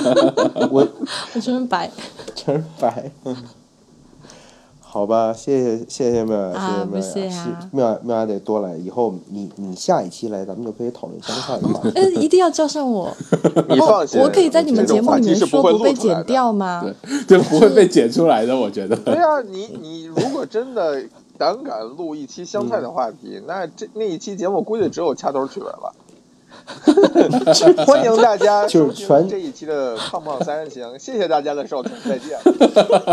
[0.71, 0.87] 我
[1.35, 1.91] 我承认白。
[2.35, 3.11] 承认白。
[4.91, 8.75] 好吧，谢谢谢谢妙雅，啊不谢谢妙雅，妙雅妙雅得多来。
[8.75, 11.93] 以后你你下一期来，咱们就可以讨论香菜的话题。
[11.95, 13.15] 嗯， 一定要叫上我。
[13.69, 16.25] 你放心，我我可以在你们节目里面话题是不会说不被剪。
[16.25, 16.83] 掉吗？
[17.27, 18.97] 对就不会被剪出来的，我觉得。
[18.97, 21.03] 对啊、你你如果真的
[21.37, 25.93] 胆敢录一期香菜的话题，那这那一期节目估计只有掐头去尾了。
[27.87, 32.39] 欢迎大家收听就是全这一期的胖胖三人行，谢谢大家的收听，再见。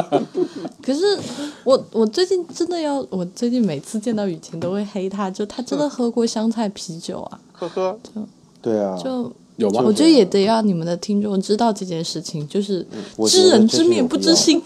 [0.82, 1.18] 可是
[1.64, 7.98] 我我最近真的要，我最近每次见到雨晴都会黑他，就他真的喝过香菜啤酒啊，呵呵，
[8.62, 9.94] 对啊，就有吗我？
[9.94, 12.86] 觉得也得让你们的听众知道这件事情，就是
[13.28, 14.62] 知人知面不知心。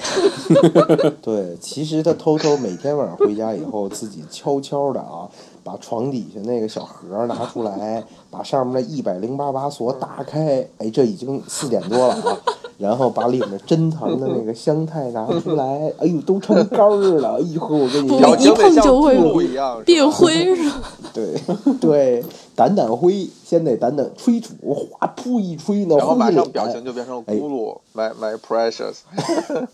[1.22, 5.30] 对，其实他偷偷每天晚上回家以后，自己悄悄的啊，
[5.64, 12.38] 把床底下那个小盒拿出来，把上面的一百零八把锁打开，哎，这已经四点多了啊，
[12.80, 20.82] 然后把里面珍藏的那个香菜拿出来，哎呦，都成干儿了，哎呦，我跟你一碰就会兔一样变灰是吧？
[21.14, 21.34] 对
[21.80, 22.23] 对，
[22.56, 28.98] 掸掸灰，先得掸掸吹土，哗噗一吹呢，然后马上表情就变成哎咕噜，my my precious。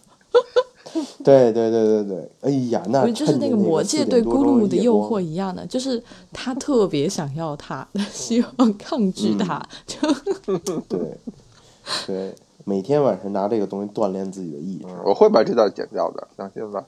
[1.25, 6.01] 对对对对对，哎呀，那不就是那个魔界对咕噜姆的诱惑一样的，就是
[6.31, 9.97] 他特别想要他， 希望抗拒他，就
[10.87, 10.99] 对，
[12.07, 12.33] 对，
[12.63, 14.85] 每天晚上拿这个东西锻炼自己的意志。
[15.03, 16.85] 我会把这段剪掉的，放心吧。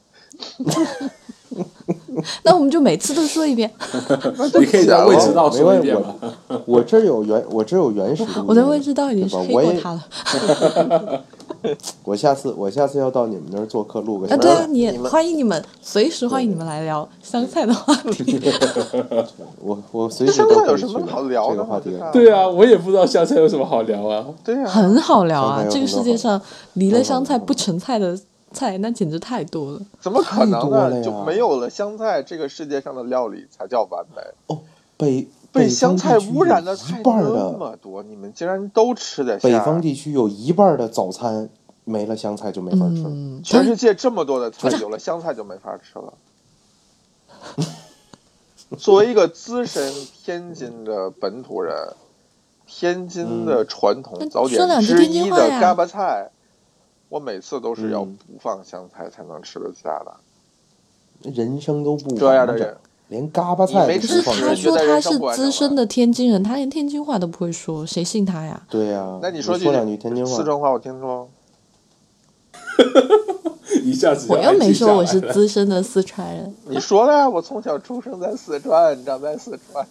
[2.44, 3.72] 那我们就每次都说一遍。
[4.60, 5.96] 你可以在未知道说一遍？
[6.66, 8.26] 我这有原，我这有原始。
[8.46, 11.24] 我在未知道已经是黑过他了。
[12.04, 18.40] 我下次我下次要到你们那儿做客录个啊，小对啊，你也欢迎你们，随时欢迎你们来聊香菜的话题。
[19.60, 21.98] 我我随时香都可以去菜有什么好聊的吗这个话题这？
[21.98, 24.26] 个对啊，我也不知道香菜有什么好聊啊。
[24.44, 25.66] 对啊、很好聊啊！
[25.70, 26.40] 这个世界上
[26.74, 28.18] 离了香菜不成菜的
[28.52, 29.82] 菜，那简直太多了。
[30.00, 31.04] 怎么可能呢？
[31.04, 34.22] 就没有了香菜，这个世界上的料理才叫完美。
[34.48, 34.62] 哦，
[34.98, 39.48] 北被香菜污染的有菜一半儿那么多，你们竟然都吃得下？
[39.48, 41.50] 北方地区有一半的早餐
[41.84, 43.04] 没了香菜就没法吃
[43.44, 46.14] 全世界这么多的菜，有了香菜就没法吃了。
[48.78, 49.94] 作为一个资深
[50.24, 51.74] 天津的本土人，
[52.66, 56.32] 天津的传统早点之一的嘎巴菜，
[57.10, 61.32] 我每次都是要嗯不放香菜才能吃得下的。
[61.32, 62.78] 人生都不这样的人，
[63.08, 68.62] 连嘎巴菜你没都吃不放是他说他是资深的天津人，他连天津话都不会说，谁信他呀？
[68.70, 71.28] 对呀、那你说句说两句天津话四，川话，我听说。
[73.84, 79.86] 一下子我又没说我是资深的四川人， 你说了呀，我从小出生在四川，长在四川。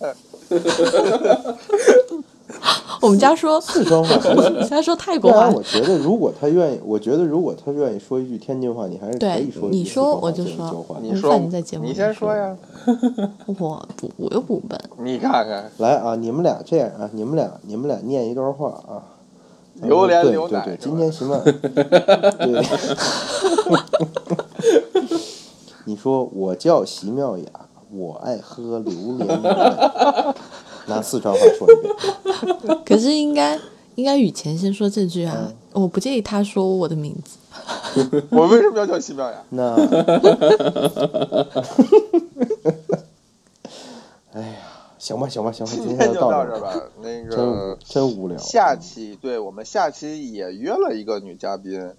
[3.02, 5.50] 我们家说，四川话 我们家说泰国话。
[5.50, 12.56] 我觉得如果他愿意，我觉得如果他愿意说一句天津话，你还是可对以说一句你说我就说你说你在节，目你先说呀。
[13.46, 14.78] 我不，我又不笨。
[14.98, 19.02] 你看看，来啊，你们俩这样啊，你们俩你们俩念一段话啊。
[19.82, 21.38] 榴莲对牛奶对对，今天行吗？
[21.44, 22.64] 对。
[25.84, 27.44] 你说我叫席妙雅，
[27.92, 30.25] 我爱喝榴莲牛奶。
[30.86, 31.94] 拿四川话说一遍。
[32.84, 33.58] 可是应该
[33.96, 37.36] 应该雨前先说这句啊，嗯我不介意他说我的名字。
[38.30, 39.42] 我为什么要叫西妙雅？
[39.50, 39.74] 那，
[44.32, 44.56] 哎呀，
[44.98, 46.74] 行吧行吧行吧，今今天天就到就这吧。
[47.00, 48.36] 那真个无真无聊。
[48.38, 51.92] 下期，对我们下期也约了一个女嘉宾。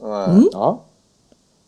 [0.00, 0.78] 嗯，啊？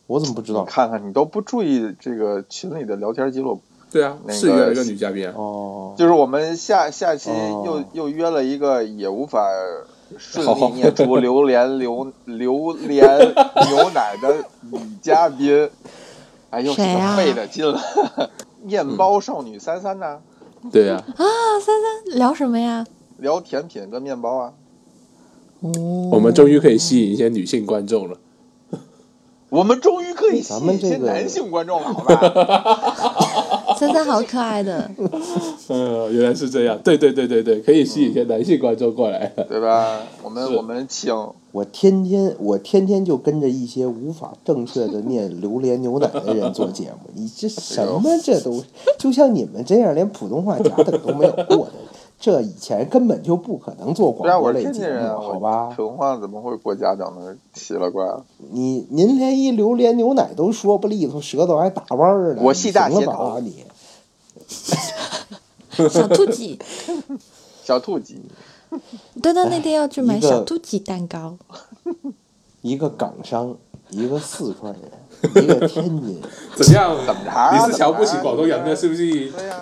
[0.07, 0.65] 我怎么不知你道？
[0.65, 3.61] 看看你都不注意这个群里的聊天记录，
[3.91, 5.33] 对啊，那个是约了一个女嘉宾啊。
[5.35, 9.41] 哦，就是我们下下期哦又、又约了一个也无法
[10.17, 14.35] 顺利好念出榴莲榴榴莲牛奶的
[14.71, 15.69] 女嘉宾。
[16.49, 17.77] 哎，又费的劲了。
[18.63, 20.19] 面包少女三三呢？
[20.71, 21.23] 对啊，啊，
[21.59, 22.85] 三三聊什么呀？
[23.17, 24.53] 聊甜品跟面包啊。
[25.59, 28.17] 哦，我们终于可以吸引一些女性观众了。
[29.49, 33.26] 我们终于可以吸引一些男性观众了，好吧？
[33.77, 34.89] 三三好可爱的，
[35.67, 39.31] 呃， 原来是这样，对对对对对，可以吸引一些男性观众过来。
[39.47, 39.99] 对吧？
[40.23, 41.13] 我们我们请
[41.51, 48.63] 我天天我天天就跟着一些无法正确的念榴莲牛奶的人做节目， 你这什么这都
[48.97, 51.73] 就像你们这样连普通话甲等都没有过的，
[52.19, 55.67] 这以前根本就不可能做广播我是类节目，天津人啊，好吧？
[55.75, 57.35] 普通话怎么会过家长呢？
[57.53, 58.23] 奇了怪了。
[58.51, 63.63] 你您连一榴莲牛奶都说不利索，舌头还打弯儿呢，我系大鞋头吧你？
[65.89, 66.59] 小兔鸡。
[67.63, 68.21] 小兔鸡，
[69.21, 71.37] 端端那天要去买小兔鸡蛋糕，
[72.61, 73.53] 一个港商，
[73.89, 74.83] 一个四川人，
[75.43, 76.21] 一个天津，
[76.55, 76.95] 怎样？
[77.05, 79.29] 怎么着啊你是瞧不起广东人的，是不是？
[79.31, 79.59] 对呀、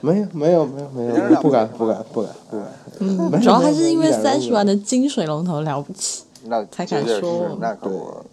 [0.00, 2.72] 没有没有没有没有，不敢不敢不敢不敢。
[3.00, 6.22] 嗯主要还是因为三十万的金水龙头了不起。
[6.44, 8.24] 那才敢说那可不。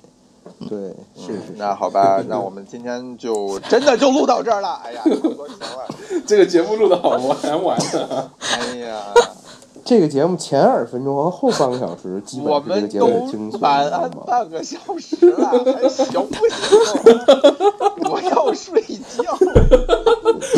[0.68, 0.78] 对，
[1.16, 1.40] 是。
[1.56, 4.82] 那好吧， 那我们今天就真的就录到这儿了。
[4.84, 5.88] 哎呀，差不多行了。
[6.26, 8.32] 这个节目录的好玩玩的。
[8.40, 9.02] 哎呀，
[9.88, 13.50] 这个节目前二十分钟和后半个小时，基我本是这们个节目的精。
[13.62, 18.12] 晚安半个小时了，还行不行？
[18.12, 19.24] 我要睡觉。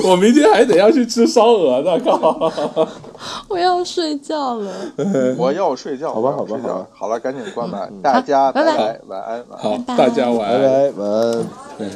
[0.09, 2.51] 我明天还得要去吃烧鹅呢，靠！
[3.47, 4.73] 我要睡觉了，
[5.37, 6.11] 我要睡觉。
[6.11, 7.87] 好吧好吧好吧好了，赶紧关吧。
[8.01, 9.71] 大家拜拜拜，晚安，晚安。
[9.77, 10.59] 好，大家晚安。
[10.59, 11.47] 拜拜，晚安。
[11.77, 11.87] 对